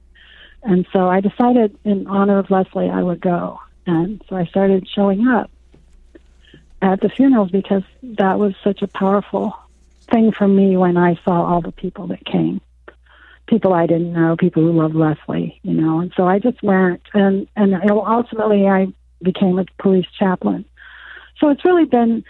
and 0.64 0.86
so 0.94 1.10
I 1.10 1.20
decided, 1.20 1.78
in 1.84 2.08
honor 2.08 2.40
of 2.40 2.50
Leslie, 2.50 2.90
I 2.90 3.04
would 3.04 3.20
go. 3.20 3.60
And 3.86 4.24
so 4.30 4.38
I 4.38 4.46
started 4.46 4.88
showing 4.88 5.28
up 5.28 5.52
at 6.82 7.02
the 7.02 7.10
funerals 7.10 7.52
because 7.52 7.84
that 8.04 8.40
was 8.40 8.54
such 8.64 8.82
a 8.82 8.88
powerful 8.88 9.58
thing 10.10 10.32
for 10.32 10.48
me 10.48 10.78
when 10.78 10.96
I 10.96 11.20
saw 11.26 11.46
all 11.46 11.62
the 11.62 11.72
people 11.72 12.08
that 12.08 12.24
came. 12.26 12.62
People 13.48 13.74
I 13.74 13.88
didn't 13.88 14.14
know, 14.14 14.36
people 14.38 14.64
who 14.64 14.72
loved 14.72 14.96
Leslie, 14.96 15.60
you 15.64 15.74
know, 15.74 16.00
and 16.00 16.14
so 16.16 16.26
I 16.26 16.40
just 16.40 16.64
went, 16.64 17.02
and 17.14 17.48
and 17.56 17.76
ultimately 17.90 18.68
I 18.68 18.88
became 19.22 19.60
a 19.60 19.66
police 19.82 20.06
chaplain. 20.18 20.66
So 21.40 21.50
it's 21.50 21.66
really 21.66 21.86
been, 21.86 22.24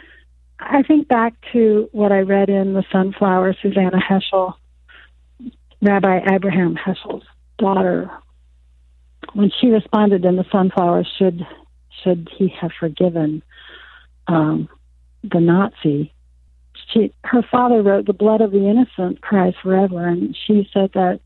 I 0.59 0.81
think 0.83 1.07
back 1.07 1.33
to 1.51 1.89
what 1.91 2.11
I 2.11 2.19
read 2.19 2.49
in 2.49 2.73
the 2.73 2.83
Sunflower, 2.91 3.55
Susannah 3.61 3.99
Heschel, 3.99 4.53
Rabbi 5.81 6.21
Abraham 6.33 6.75
Heschel's 6.75 7.25
daughter, 7.57 8.09
when 9.33 9.51
she 9.59 9.67
responded 9.67 10.25
in 10.25 10.35
the 10.35 10.45
Sunflower, 10.51 11.05
should 11.17 11.45
should 12.03 12.29
he 12.37 12.53
have 12.59 12.71
forgiven 12.79 13.43
um, 14.27 14.69
the 15.23 15.39
Nazi? 15.39 16.12
She, 16.89 17.13
her 17.23 17.41
father 17.41 17.81
wrote, 17.81 18.05
"The 18.05 18.13
blood 18.13 18.41
of 18.41 18.51
the 18.51 18.67
innocent 18.67 19.21
cries 19.21 19.55
forever," 19.61 20.07
and 20.07 20.35
she 20.35 20.69
said 20.73 20.91
that 20.93 21.21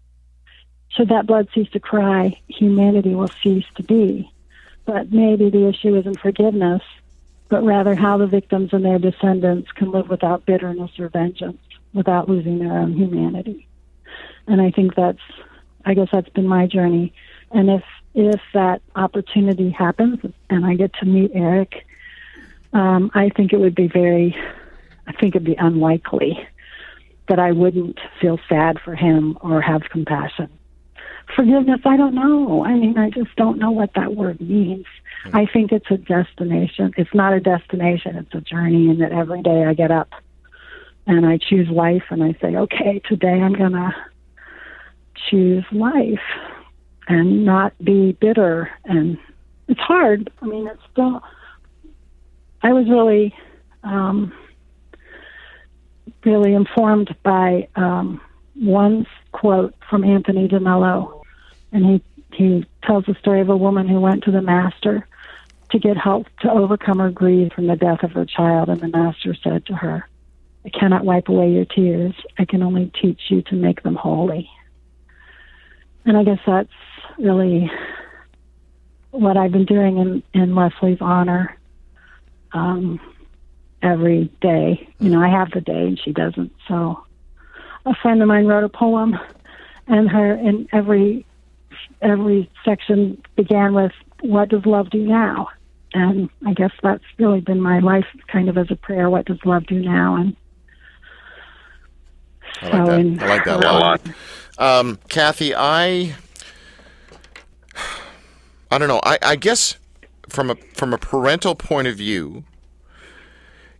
should 0.90 1.10
that 1.10 1.28
blood 1.28 1.48
cease 1.54 1.70
to 1.72 1.80
cry, 1.80 2.40
humanity 2.48 3.14
will 3.14 3.28
cease 3.44 3.66
to 3.76 3.84
be. 3.84 4.32
But 4.86 5.12
maybe 5.12 5.50
the 5.50 5.68
issue 5.68 5.96
isn't 5.96 6.20
forgiveness, 6.20 6.82
but 7.50 7.64
rather 7.64 7.94
how 7.94 8.18
the 8.18 8.28
victims 8.28 8.72
and 8.74 8.86
their 8.86 9.00
descendants 9.00 9.72
can 9.74 9.92
live 9.92 10.10
without 10.10 10.46
bitterness 10.46 10.92
or 10.98 11.10
vengeance, 11.10 11.62
without 11.94 12.30
losing 12.30 12.60
their 12.60 12.78
own 12.78 12.94
humanity. 12.94 13.68
And 14.48 14.62
I 14.62 14.72
think 14.72 14.96
that's, 14.96 15.22
I 15.86 15.94
guess 15.94 16.08
that's 16.12 16.30
been 16.30 16.48
my 16.48 16.68
journey. 16.68 17.14
And 17.52 17.70
if 17.70 17.84
if 18.16 18.42
that 18.54 18.82
opportunity 18.96 19.70
happens 19.70 20.20
and 20.50 20.66
I 20.66 20.74
get 20.74 20.94
to 20.96 21.06
meet 21.06 21.32
Eric, 21.36 21.86
um, 22.74 23.12
I 23.14 23.30
think 23.30 23.54
it 23.54 23.60
would 23.60 23.76
be 23.76 23.88
very, 23.88 24.36
I 25.08 25.14
think 25.14 25.36
it'd 25.36 25.46
be 25.46 25.56
unlikely 25.56 26.38
that 27.28 27.40
I 27.40 27.52
wouldn't 27.52 28.00
feel 28.22 28.40
sad 28.48 28.80
for 28.84 28.96
him 28.96 29.38
or 29.42 29.62
have 29.62 29.84
compassion. 29.92 30.50
Forgiveness, 31.36 31.82
I 31.86 31.98
don't 31.98 32.16
know. 32.16 32.64
I 32.64 32.74
mean, 32.74 32.98
I 32.98 33.10
just 33.10 33.36
don't 33.36 33.58
know 33.60 33.72
what 33.72 33.94
that 33.96 34.16
word 34.16 34.40
means. 34.40 34.86
I 35.34 35.46
think 35.46 35.72
it's 35.74 35.92
a 35.92 35.98
destination. 35.98 36.94
It's 36.96 37.14
not 37.14 37.34
a 37.34 37.40
destination, 37.42 38.16
it's 38.16 38.34
a 38.34 38.40
journey, 38.40 38.90
and 38.90 39.02
that 39.02 39.12
every 39.12 39.42
day 39.42 39.66
I 39.66 39.74
get 39.74 39.92
up 39.92 40.10
and 41.06 41.26
I 41.26 41.38
choose 41.38 41.68
life 41.70 42.04
and 42.10 42.24
I 42.24 42.34
say, 42.40 42.56
okay, 42.56 43.02
today 43.08 43.42
I'm 43.42 43.54
going 43.54 43.74
to 43.74 43.94
choose 45.30 45.66
life 45.72 46.22
and 47.08 47.46
not 47.46 47.74
be 47.84 48.14
bitter. 48.14 48.70
And 48.86 49.18
it's 49.68 49.80
hard. 49.80 50.32
I 50.42 50.46
mean, 50.46 50.68
it's 50.68 50.82
still, 50.92 51.22
I 52.62 52.72
was 52.74 52.88
really, 52.90 53.36
um, 53.84 54.32
really 56.26 56.54
informed 56.54 57.16
by 57.24 57.68
um, 57.76 58.22
one 58.56 59.06
quote 59.32 59.76
from 59.90 60.04
Anthony 60.04 60.48
de 60.48 60.60
Mello, 60.60 61.24
and 61.72 61.86
he 61.86 62.04
he 62.34 62.66
tells 62.84 63.06
the 63.06 63.16
story 63.16 63.42
of 63.42 63.50
a 63.50 63.58
woman 63.58 63.88
who 63.88 64.00
went 64.00 64.24
to 64.24 64.32
the 64.32 64.42
master 64.42 65.08
to 65.72 65.80
get 65.80 65.98
help 65.98 66.28
to 66.42 66.52
overcome 66.52 67.00
her 67.00 67.10
grief 67.10 67.52
from 67.54 67.68
the 67.68 67.76
death 67.76 68.04
of 68.04 68.12
her 68.12 68.26
child, 68.26 68.70
and 68.70 68.80
the 68.82 68.88
master 68.88 69.36
said 69.44 69.66
to 69.66 69.74
her, 69.74 70.08
"I 70.66 70.70
cannot 70.70 71.06
wipe 71.06 71.30
away 71.30 71.52
your 71.52 71.66
tears. 71.66 72.14
I 72.38 72.46
can 72.46 72.62
only 72.64 72.92
teach 73.02 73.22
you 73.30 73.42
to 73.44 73.56
make 73.56 73.84
them 73.84 73.96
holy." 73.96 74.50
And 76.06 76.18
I 76.18 76.24
guess 76.24 76.40
that's 76.46 76.70
really 77.18 77.70
what 79.12 79.36
I've 79.38 79.52
been 79.52 79.66
doing 79.66 79.98
in 79.98 80.24
in 80.34 80.56
Leslie's 80.56 81.02
honor. 81.02 81.58
Um, 82.54 83.00
every 83.82 84.32
day. 84.42 84.88
You 85.00 85.10
know, 85.10 85.22
I 85.22 85.30
have 85.30 85.52
the 85.52 85.62
day 85.62 85.88
and 85.88 86.00
she 86.00 86.12
doesn't. 86.12 86.52
So 86.68 87.04
a 87.86 87.96
friend 87.96 88.22
of 88.22 88.28
mine 88.28 88.46
wrote 88.46 88.64
a 88.64 88.70
poem 88.70 89.18
and 89.88 90.10
her 90.10 90.34
in 90.34 90.68
every 90.72 91.26
every 92.02 92.50
section 92.66 93.22
began 93.36 93.74
with 93.74 93.92
what 94.22 94.50
does 94.50 94.66
love 94.66 94.90
do 94.90 95.00
now? 95.06 95.48
And 95.94 96.30
I 96.46 96.54
guess 96.54 96.72
that's 96.84 97.04
really 97.18 97.40
been 97.40 97.62
my 97.62 97.80
life 97.80 98.06
kind 98.28 98.50
of 98.50 98.58
as 98.58 98.70
a 98.70 98.76
prayer, 98.76 99.10
what 99.10 99.26
does 99.26 99.40
love 99.46 99.66
do 99.68 99.80
now? 99.80 100.16
And 100.16 100.36
I 102.62 102.70
like 102.70 102.86
that. 102.86 103.00
in 103.00 103.20
I 103.20 103.28
like 103.28 103.46
that 103.46 103.64
a 103.64 103.68
her- 103.68 103.74
lot. 103.80 104.02
Um, 104.58 105.00
Cathy, 105.08 105.54
I, 105.56 106.16
I 108.72 108.78
don't 108.78 108.88
know. 108.88 109.00
I, 109.04 109.20
I 109.22 109.36
guess 109.36 109.78
from 110.30 110.50
a 110.50 110.56
from 110.74 110.94
a 110.94 110.98
parental 110.98 111.54
point 111.56 111.88
of 111.88 111.96
view, 111.96 112.44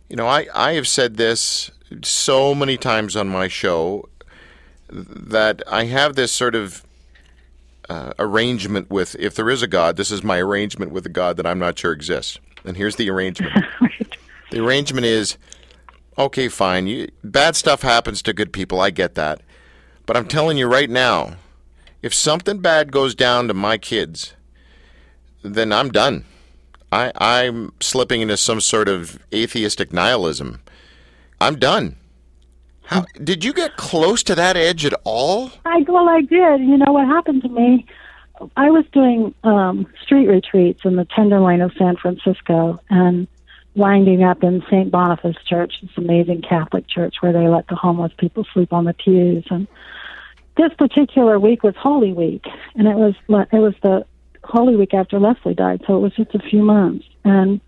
you 0.08 0.16
know, 0.16 0.26
I, 0.26 0.46
I 0.54 0.72
have 0.72 0.88
said 0.88 1.16
this 1.16 1.70
so 2.02 2.54
many 2.54 2.76
times 2.76 3.16
on 3.16 3.28
my 3.28 3.48
show 3.48 4.08
that 4.90 5.62
I 5.66 5.84
have 5.84 6.14
this 6.14 6.32
sort 6.32 6.54
of 6.54 6.84
uh, 7.88 8.12
arrangement 8.18 8.90
with 8.90 9.16
if 9.16 9.34
there 9.34 9.50
is 9.50 9.62
a 9.62 9.66
God, 9.66 9.96
this 9.96 10.10
is 10.10 10.22
my 10.22 10.38
arrangement 10.38 10.92
with 10.92 11.06
a 11.06 11.10
God 11.10 11.36
that 11.36 11.46
I'm 11.46 11.58
not 11.58 11.78
sure 11.78 11.92
exists. 11.92 12.38
And 12.64 12.76
here's 12.76 12.96
the 12.96 13.10
arrangement. 13.10 13.64
The 14.50 14.64
arrangement 14.64 15.04
is 15.04 15.36
okay, 16.16 16.48
fine. 16.48 16.86
You, 16.86 17.08
bad 17.22 17.54
stuff 17.54 17.82
happens 17.82 18.22
to 18.22 18.32
good 18.32 18.52
people. 18.52 18.80
I 18.80 18.90
get 18.90 19.14
that. 19.14 19.42
But 20.06 20.16
I'm 20.16 20.26
telling 20.26 20.56
you 20.56 20.66
right 20.66 20.88
now, 20.88 21.36
if 22.00 22.14
something 22.14 22.60
bad 22.60 22.90
goes 22.90 23.14
down 23.14 23.48
to 23.48 23.54
my 23.54 23.76
kids, 23.76 24.34
then 25.42 25.72
I'm 25.72 25.90
done. 25.90 26.24
I, 26.90 27.12
I'm 27.16 27.72
slipping 27.80 28.20
into 28.20 28.36
some 28.36 28.60
sort 28.60 28.88
of 28.88 29.18
atheistic 29.32 29.92
nihilism. 29.92 30.60
I'm 31.40 31.58
done. 31.58 31.96
How 32.82 33.04
did 33.22 33.44
you 33.44 33.52
get 33.52 33.76
close 33.76 34.22
to 34.24 34.34
that 34.34 34.56
edge 34.56 34.86
at 34.86 34.94
all? 35.04 35.52
I 35.66 35.84
well, 35.86 36.08
I 36.08 36.22
did. 36.22 36.60
You 36.60 36.78
know 36.78 36.92
what 36.92 37.06
happened 37.06 37.42
to 37.42 37.48
me? 37.48 37.86
I 38.56 38.70
was 38.70 38.86
doing 38.92 39.34
um, 39.44 39.86
street 40.02 40.26
retreats 40.26 40.80
in 40.84 40.96
the 40.96 41.04
Tenderloin 41.04 41.60
of 41.60 41.72
San 41.76 41.96
Francisco, 41.96 42.80
and 42.88 43.28
winding 43.74 44.22
up 44.22 44.42
in 44.42 44.62
St. 44.70 44.90
Boniface 44.90 45.36
Church, 45.46 45.74
this 45.82 45.90
amazing 45.96 46.42
Catholic 46.42 46.88
church 46.88 47.16
where 47.20 47.32
they 47.32 47.46
let 47.46 47.68
the 47.68 47.76
homeless 47.76 48.12
people 48.18 48.46
sleep 48.52 48.72
on 48.72 48.84
the 48.84 48.94
pews. 48.94 49.44
And 49.50 49.68
this 50.56 50.72
particular 50.74 51.38
week 51.38 51.62
was 51.62 51.74
Holy 51.76 52.12
Week, 52.12 52.44
and 52.74 52.88
it 52.88 52.96
was 52.96 53.14
it 53.28 53.58
was 53.58 53.74
the 53.82 54.06
Holy 54.48 54.76
Week 54.76 54.94
after 54.94 55.18
Leslie 55.18 55.54
died, 55.54 55.82
so 55.86 55.96
it 55.96 56.00
was 56.00 56.14
just 56.14 56.34
a 56.34 56.38
few 56.38 56.62
months. 56.62 57.04
And 57.24 57.60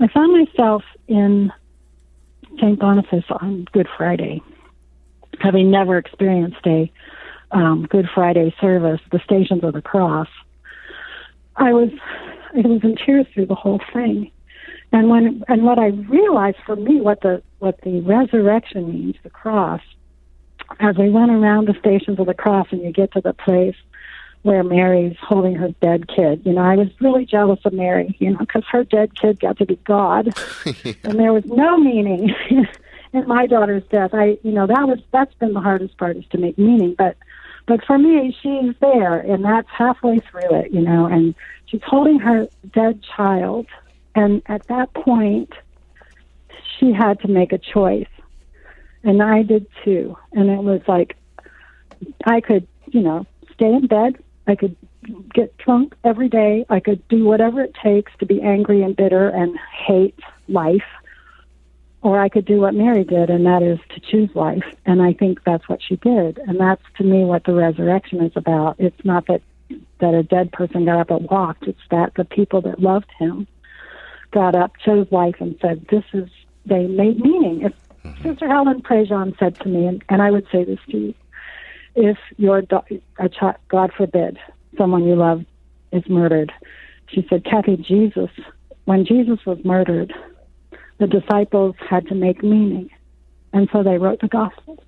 I 0.00 0.08
found 0.08 0.32
myself 0.32 0.82
in 1.08 1.50
St. 2.56 2.78
Boniface 2.78 3.24
on 3.30 3.66
Good 3.72 3.88
Friday, 3.96 4.42
having 5.40 5.70
never 5.70 5.96
experienced 5.96 6.66
a 6.66 6.90
um, 7.52 7.86
Good 7.88 8.06
Friday 8.14 8.54
service, 8.60 9.00
the 9.12 9.20
Stations 9.24 9.64
of 9.64 9.72
the 9.72 9.82
Cross. 9.82 10.28
I 11.56 11.72
was 11.72 11.90
I 12.54 12.66
was 12.66 12.80
in 12.82 12.96
tears 12.96 13.26
through 13.32 13.46
the 13.46 13.54
whole 13.54 13.80
thing. 13.92 14.30
And 14.92 15.08
when 15.08 15.42
and 15.48 15.64
what 15.64 15.78
I 15.78 15.86
realized 15.86 16.58
for 16.66 16.76
me 16.76 17.00
what 17.00 17.22
the 17.22 17.42
what 17.58 17.80
the 17.82 18.00
resurrection 18.00 18.90
means, 18.90 19.16
the 19.22 19.30
cross, 19.30 19.80
as 20.80 20.96
we 20.96 21.10
went 21.10 21.30
around 21.30 21.68
the 21.68 21.74
stations 21.78 22.18
of 22.18 22.26
the 22.26 22.34
cross 22.34 22.68
and 22.70 22.82
you 22.82 22.92
get 22.92 23.12
to 23.12 23.20
the 23.20 23.32
place 23.32 23.76
where 24.46 24.64
Mary's 24.64 25.16
holding 25.20 25.54
her 25.56 25.68
dead 25.82 26.08
kid. 26.08 26.42
You 26.44 26.54
know, 26.54 26.62
I 26.62 26.76
was 26.76 26.88
really 27.00 27.26
jealous 27.26 27.60
of 27.64 27.72
Mary, 27.72 28.16
you 28.18 28.30
know, 28.30 28.38
because 28.38 28.64
her 28.70 28.84
dead 28.84 29.14
kid 29.14 29.40
got 29.40 29.58
to 29.58 29.66
be 29.66 29.76
God, 29.84 30.32
yeah. 30.64 30.92
and 31.04 31.18
there 31.18 31.32
was 31.32 31.44
no 31.44 31.76
meaning 31.76 32.34
in 33.12 33.28
my 33.28 33.46
daughter's 33.46 33.84
death. 33.90 34.10
I, 34.14 34.38
you 34.42 34.52
know, 34.52 34.66
that 34.66 34.88
was 34.88 35.00
that's 35.12 35.34
been 35.34 35.52
the 35.52 35.60
hardest 35.60 35.96
part 35.98 36.16
is 36.16 36.24
to 36.30 36.38
make 36.38 36.58
meaning, 36.58 36.94
but 36.96 37.16
but 37.66 37.84
for 37.84 37.98
me, 37.98 38.36
she's 38.42 38.74
there, 38.80 39.18
and 39.18 39.44
that's 39.44 39.68
halfway 39.68 40.20
through 40.20 40.54
it, 40.60 40.72
you 40.72 40.80
know, 40.80 41.06
and 41.06 41.34
she's 41.66 41.82
holding 41.84 42.20
her 42.20 42.48
dead 42.72 43.02
child 43.02 43.66
and 44.16 44.42
at 44.46 44.66
that 44.68 44.92
point, 44.94 45.52
she 46.78 46.90
had 46.90 47.20
to 47.20 47.28
make 47.28 47.52
a 47.52 47.58
choice. 47.58 48.08
And 49.04 49.22
I 49.22 49.42
did 49.42 49.66
too. 49.84 50.16
And 50.32 50.48
it 50.48 50.58
was 50.58 50.80
like, 50.88 51.16
I 52.24 52.40
could, 52.40 52.66
you 52.86 53.02
know, 53.02 53.26
stay 53.54 53.72
in 53.72 53.86
bed. 53.86 54.16
I 54.46 54.54
could 54.54 54.76
get 55.34 55.56
drunk 55.58 55.94
every 56.04 56.28
day. 56.28 56.64
I 56.68 56.80
could 56.80 57.06
do 57.08 57.24
whatever 57.24 57.60
it 57.62 57.74
takes 57.82 58.12
to 58.18 58.26
be 58.26 58.40
angry 58.42 58.82
and 58.82 58.96
bitter 58.96 59.28
and 59.28 59.58
hate 59.86 60.18
life. 60.48 60.84
Or 62.02 62.20
I 62.20 62.28
could 62.28 62.44
do 62.44 62.60
what 62.60 62.74
Mary 62.74 63.02
did, 63.02 63.30
and 63.30 63.46
that 63.46 63.62
is 63.62 63.80
to 63.94 64.00
choose 64.00 64.30
life. 64.36 64.64
And 64.84 65.02
I 65.02 65.12
think 65.12 65.42
that's 65.44 65.68
what 65.68 65.80
she 65.82 65.96
did. 65.96 66.38
And 66.38 66.60
that's 66.60 66.82
to 66.98 67.04
me 67.04 67.24
what 67.24 67.44
the 67.44 67.54
resurrection 67.54 68.22
is 68.22 68.32
about. 68.36 68.76
It's 68.78 69.04
not 69.04 69.26
that 69.26 69.42
that 69.98 70.14
a 70.14 70.22
dead 70.22 70.52
person 70.52 70.84
got 70.84 71.00
up 71.00 71.10
and 71.10 71.28
walked. 71.28 71.64
It's 71.66 71.80
that 71.90 72.14
the 72.14 72.24
people 72.24 72.60
that 72.60 72.80
loved 72.80 73.10
him 73.18 73.48
got 74.30 74.54
up, 74.54 74.76
chose 74.84 75.10
life, 75.10 75.36
and 75.40 75.56
said, 75.60 75.86
"This 75.90 76.04
is." 76.12 76.28
They 76.68 76.88
made 76.88 77.20
meaning. 77.20 77.62
If 77.62 77.72
mm-hmm. 78.02 78.22
Sister 78.24 78.48
Helen 78.48 78.82
Prejean 78.82 79.38
said 79.38 79.54
to 79.60 79.68
me, 79.68 79.86
and, 79.86 80.02
and 80.08 80.20
I 80.20 80.32
would 80.32 80.48
say 80.50 80.64
this 80.64 80.80
to 80.90 80.98
you, 80.98 81.14
if 81.96 82.18
your 82.36 82.62
do- 82.62 83.00
a 83.18 83.28
child, 83.28 83.56
God 83.68 83.92
forbid, 83.96 84.38
someone 84.76 85.04
you 85.04 85.16
love 85.16 85.44
is 85.92 86.06
murdered, 86.08 86.52
she 87.08 87.26
said, 87.28 87.44
Cathy, 87.44 87.76
Jesus, 87.76 88.30
when 88.84 89.04
Jesus 89.04 89.44
was 89.46 89.58
murdered, 89.64 90.12
the 90.98 91.06
disciples 91.06 91.74
had 91.88 92.06
to 92.08 92.14
make 92.14 92.42
meaning, 92.42 92.90
and 93.52 93.68
so 93.72 93.82
they 93.82 93.98
wrote 93.98 94.20
the 94.20 94.28
Gospels. 94.28 94.80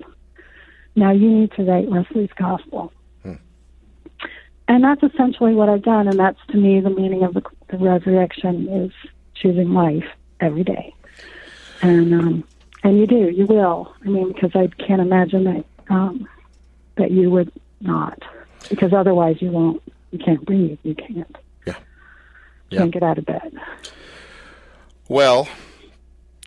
Now 0.94 1.12
you 1.12 1.31
need 1.31 1.53
to 1.53 1.64
write 1.64 1.88
Leslie's 1.88 2.33
Gospel. 2.37 2.92
Hmm. 3.23 3.35
And 4.66 4.85
that's 4.85 5.03
essentially 5.03 5.55
what 5.55 5.68
I've 5.68 5.83
done, 5.83 6.09
and 6.09 6.18
that's 6.18 6.40
to 6.51 6.57
me 6.57 6.81
the 6.81 6.90
meaning 6.90 7.23
of 7.23 7.35
the, 7.35 7.42
the 7.68 7.79
resurrection 7.79 8.68
is 8.68 8.92
choosing 9.35 9.73
life 9.73 10.05
every 10.40 10.64
day. 10.64 10.94
And 11.83 12.12
um, 12.14 12.44
and 12.83 12.99
you 12.99 13.07
do, 13.07 13.31
you 13.31 13.47
will. 13.47 13.94
I 14.05 14.09
mean, 14.09 14.33
because 14.33 14.53
I 14.55 14.68
can't 14.83 15.01
imagine 15.01 15.44
that 15.44 15.64
um, 15.90 16.29
that 16.99 17.11
you 17.11 17.31
would 17.31 17.53
not, 17.81 18.23
because 18.69 18.93
otherwise 18.93 19.41
you 19.41 19.51
won't. 19.51 19.83
You 20.11 20.19
can't 20.19 20.45
breathe. 20.45 20.79
You 20.83 20.95
can't. 20.95 21.37
Yeah. 21.67 21.75
yeah. 22.71 22.79
Can't 22.79 22.93
get 22.93 23.03
out 23.03 23.19
of 23.19 23.27
bed. 23.27 23.53
Well, 25.09 25.49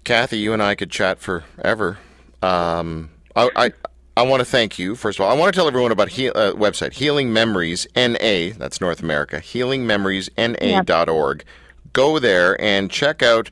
Cathy, 0.04 0.38
you 0.38 0.54
and 0.54 0.62
I 0.62 0.76
could 0.76 0.90
chat 0.90 1.20
forever. 1.20 1.98
Um, 2.42 3.10
I, 3.36 3.50
I 3.56 3.72
I 4.18 4.24
want 4.24 4.42
to 4.42 4.46
thank 4.46 4.78
you, 4.78 4.96
first 4.96 5.20
of 5.20 5.26
all. 5.26 5.32
I 5.32 5.40
want 5.40 5.54
to 5.54 5.58
tell 5.58 5.68
everyone 5.68 5.92
about 5.92 6.10
he, 6.10 6.30
uh, 6.30 6.54
website, 6.54 6.94
Healing 6.94 7.32
Memories 7.32 7.88
NA, 7.96 8.50
that's 8.58 8.82
North 8.82 9.02
America, 9.02 9.38
healingmemoriesna.org. 9.38 11.44
Go 11.94 12.20
there 12.20 12.62
and 12.62 12.92
check 12.92 13.24
out 13.24 13.50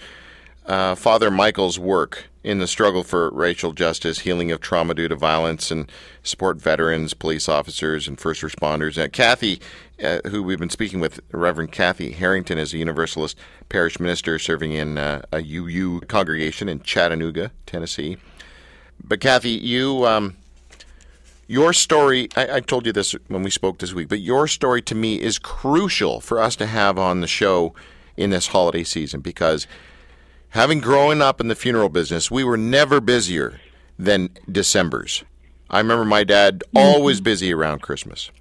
uh, 0.65 0.95
Father 0.95 1.31
Michael's 1.31 1.79
work 1.79 2.25
in 2.43 2.59
the 2.59 2.67
struggle 2.67 3.03
for 3.03 3.29
racial 3.31 3.73
justice, 3.73 4.19
healing 4.19 4.51
of 4.51 4.61
trauma 4.61 4.93
due 4.93 5.07
to 5.07 5.15
violence, 5.15 5.71
and 5.71 5.91
support 6.23 6.57
veterans, 6.61 7.13
police 7.13 7.49
officers, 7.49 8.07
and 8.07 8.19
first 8.19 8.41
responders. 8.41 9.01
Uh, 9.01 9.09
Cathy, 9.09 9.59
uh, 10.03 10.19
who 10.27 10.41
we've 10.41 10.59
been 10.59 10.69
speaking 10.69 10.99
with, 10.99 11.19
Reverend 11.31 11.71
Cathy 11.71 12.11
Harrington, 12.11 12.57
is 12.57 12.73
a 12.73 12.77
Universalist 12.77 13.37
parish 13.67 13.99
minister 13.99 14.39
serving 14.39 14.71
in 14.71 14.97
uh, 14.97 15.21
a 15.33 15.39
UU 15.39 16.01
congregation 16.01 16.69
in 16.69 16.79
Chattanooga, 16.81 17.51
Tennessee. 17.65 18.17
But 19.03 19.19
Cathy, 19.19 19.51
you. 19.51 20.05
Um, 20.05 20.35
your 21.47 21.73
story, 21.73 22.29
I, 22.35 22.57
I, 22.57 22.59
told 22.59 22.85
you 22.85 22.91
this 22.91 23.13
when 23.27 23.41
we 23.41 23.49
spoke 23.49 23.79
this 23.79 23.91
week, 23.91 24.07
but 24.07 24.19
your 24.19 24.47
story 24.47 24.83
to 24.83 24.93
me 24.93 25.19
is 25.19 25.39
crucial 25.39 26.21
for 26.21 26.39
us 26.39 26.55
to 26.57 26.67
have 26.67 26.99
on 26.99 27.21
the 27.21 27.27
show 27.27 27.73
in 28.15 28.29
this 28.29 28.49
holiday 28.49 28.83
season 28.83 29.21
because 29.21 29.65
having 30.49 30.79
grown 30.79 31.21
up 31.21 31.39
in 31.39 31.47
the 31.47 31.55
funeral 31.55 31.89
business, 31.89 32.31
we 32.31 32.43
were 32.43 32.57
never 32.57 32.99
busier 32.99 33.59
than 33.97 34.29
December's. 34.51 35.23
I 35.69 35.79
remember 35.79 36.05
my 36.05 36.23
dad 36.23 36.63
mm-hmm. 36.67 36.77
always 36.77 37.21
busy 37.21 37.53
around 37.53 37.81
Christmas. 37.81 38.31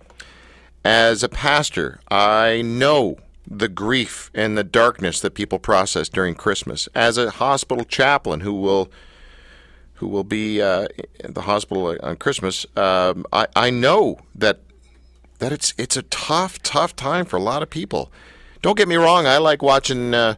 As 0.84 1.22
a 1.22 1.28
pastor, 1.28 2.00
I 2.10 2.62
know 2.62 3.18
the 3.46 3.68
grief 3.68 4.30
and 4.34 4.56
the 4.56 4.64
darkness 4.64 5.20
that 5.20 5.34
people 5.34 5.58
process 5.58 6.08
during 6.08 6.34
Christmas. 6.34 6.88
As 6.94 7.18
a 7.18 7.30
hospital 7.30 7.84
chaplain 7.84 8.40
who 8.40 8.54
will 8.54 8.90
who 9.94 10.06
will 10.06 10.24
be 10.24 10.62
uh, 10.62 10.86
at 11.24 11.34
the 11.34 11.42
hospital 11.42 11.96
on 12.04 12.16
Christmas, 12.16 12.64
um, 12.76 13.26
I, 13.32 13.48
I 13.56 13.70
know 13.70 14.18
that 14.34 14.60
that 15.40 15.52
it's 15.52 15.74
it's 15.76 15.96
a 15.96 16.02
tough, 16.02 16.62
tough 16.62 16.94
time 16.94 17.24
for 17.24 17.36
a 17.36 17.42
lot 17.42 17.62
of 17.62 17.70
people. 17.70 18.12
Don't 18.62 18.76
get 18.76 18.88
me 18.88 18.96
wrong, 18.96 19.26
I 19.26 19.38
like 19.38 19.62
watching 19.62 20.14
uh, 20.14 20.34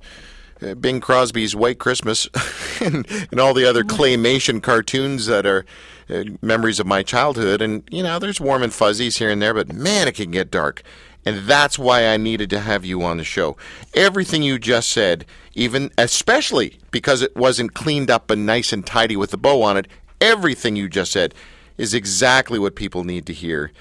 Bing 0.81 1.01
Crosby's 1.01 1.57
White 1.57 1.79
Christmas 1.79 2.29
and, 2.81 3.07
and, 3.31 3.41
all 3.41 3.55
the 3.55 3.65
other 3.65 3.83
claymation 3.83 4.63
cartoons 4.63 5.27
that 5.27 5.47
are 5.47 5.65
uh, 6.09 6.25
memories 6.43 6.81
of 6.81 6.87
my 6.87 7.03
childhood. 7.03 7.63
And, 7.63 7.83
you 7.91 8.03
know, 8.03 8.19
there's 8.19 8.41
warm 8.41 8.63
and 8.63 8.73
fuzzies 8.73 9.17
here 9.17 9.31
and 9.31 9.41
there, 9.41 9.55
but 9.55 9.73
man, 9.73 10.09
it 10.09 10.17
can 10.17 10.31
get 10.31 10.51
dark. 10.51 10.83
And 11.25 11.47
that's 11.47 11.79
why 11.79 12.07
I 12.07 12.17
needed 12.17 12.51
to 12.51 12.61
have 12.61 12.85
you 12.85 13.03
on 13.03 13.19
the 13.19 13.25
show. 13.25 13.57
Everything 13.95 14.43
you 14.43 14.59
just 14.59 14.91
said, 14.91 15.27
even 15.55 15.91
especially 15.99 16.79
because 16.91 17.23
it 17.23 17.37
wasn't 17.37 17.75
cleaned 17.75 18.11
up 18.11 18.31
and 18.31 18.47
nice 18.47 18.73
and 18.73 18.87
tidy 18.87 19.17
with 19.17 19.33
a 19.35 19.37
bow 19.37 19.63
on 19.63 19.77
it, 19.77 19.87
everything 20.21 20.77
you 20.77 20.89
just 20.89 21.13
said 21.13 21.35
is 21.77 21.95
exactly 21.95 22.59
what 22.59 22.75
people 22.75 23.05
need 23.05 23.27
to 23.27 23.33
hear, 23.33 23.73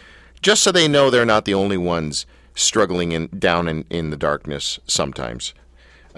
just 0.41 0.63
so 0.63 0.71
they 0.71 0.87
know 0.87 1.09
they're 1.09 1.25
not 1.25 1.45
the 1.45 1.53
only 1.53 1.77
ones 1.77 2.25
struggling 2.55 3.11
in 3.11 3.27
down 3.27 3.67
in, 3.67 3.85
in 3.89 4.09
the 4.09 4.17
darkness 4.17 4.79
sometimes. 4.85 5.53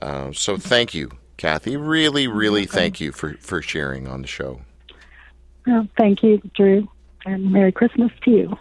Uh, 0.01 0.31
so 0.31 0.57
thank 0.57 0.93
you, 0.93 1.11
Cathy. 1.37 1.77
Really, 1.77 2.27
really 2.27 2.65
thank 2.65 2.99
you 2.99 3.11
for, 3.11 3.35
for 3.39 3.61
sharing 3.61 4.07
on 4.07 4.21
the 4.21 4.27
show. 4.27 4.61
Well, 5.67 5.87
thank 5.97 6.23
you, 6.23 6.41
Drew, 6.55 6.89
and 7.25 7.51
Merry 7.51 7.71
Christmas 7.71 8.11
to 8.23 8.31
you. 8.31 8.57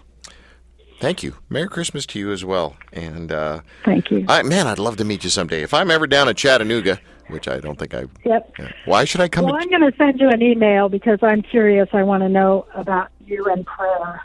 Thank 1.00 1.22
you. 1.22 1.34
Merry 1.48 1.68
Christmas 1.68 2.04
to 2.06 2.18
you 2.18 2.30
as 2.30 2.44
well. 2.44 2.76
And 2.92 3.32
uh, 3.32 3.60
thank 3.86 4.10
you. 4.10 4.26
I, 4.28 4.42
man, 4.42 4.66
I'd 4.66 4.78
love 4.78 4.98
to 4.98 5.04
meet 5.04 5.24
you 5.24 5.30
someday. 5.30 5.62
If 5.62 5.72
I'm 5.72 5.90
ever 5.90 6.06
down 6.06 6.28
in 6.28 6.34
Chattanooga, 6.34 7.00
which 7.28 7.48
I 7.48 7.58
don't 7.58 7.78
think 7.78 7.94
I. 7.94 8.04
Yep. 8.24 8.54
Uh, 8.58 8.68
why 8.84 9.04
should 9.06 9.22
I 9.22 9.28
come? 9.28 9.46
Well, 9.46 9.54
to... 9.54 9.60
I'm 9.60 9.70
going 9.70 9.90
to 9.90 9.96
send 9.96 10.20
you 10.20 10.28
an 10.28 10.42
email 10.42 10.90
because 10.90 11.18
I'm 11.22 11.40
curious. 11.40 11.88
I 11.94 12.02
want 12.02 12.22
to 12.22 12.28
know 12.28 12.66
about 12.74 13.08
you 13.24 13.46
and 13.46 13.64
prayer 13.64 14.22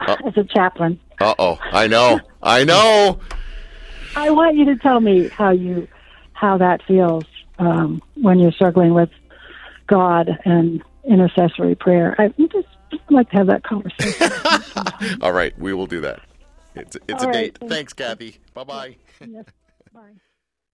uh, 0.00 0.16
as 0.26 0.36
a 0.38 0.44
chaplain. 0.44 0.98
Uh 1.20 1.34
oh, 1.38 1.58
I 1.60 1.86
know, 1.86 2.20
I 2.42 2.64
know. 2.64 3.20
I 4.16 4.30
want 4.30 4.56
you 4.56 4.64
to 4.66 4.76
tell 4.76 5.00
me 5.00 5.28
how 5.28 5.50
you 5.50 5.86
how 6.34 6.58
that 6.58 6.82
feels 6.86 7.24
um, 7.58 8.02
when 8.20 8.38
you're 8.38 8.52
struggling 8.52 8.94
with 8.94 9.10
God 9.86 10.28
and 10.44 10.82
intercessory 11.08 11.74
prayer. 11.74 12.14
I 12.18 12.28
just, 12.38 12.68
just 12.90 13.02
like 13.10 13.30
to 13.30 13.36
have 13.36 13.46
that 13.48 13.62
conversation. 13.62 15.18
All 15.22 15.32
right, 15.32 15.58
we 15.58 15.72
will 15.72 15.86
do 15.86 16.00
that. 16.02 16.20
It's 16.74 16.96
it's 17.08 17.22
All 17.22 17.28
a 17.28 17.32
right, 17.32 17.58
date. 17.58 17.58
Thanks, 17.68 17.92
Cathy. 17.92 18.38
Bye 18.52 18.64
bye. 18.64 18.96
yes. 19.20 19.44
Bye. 19.92 20.14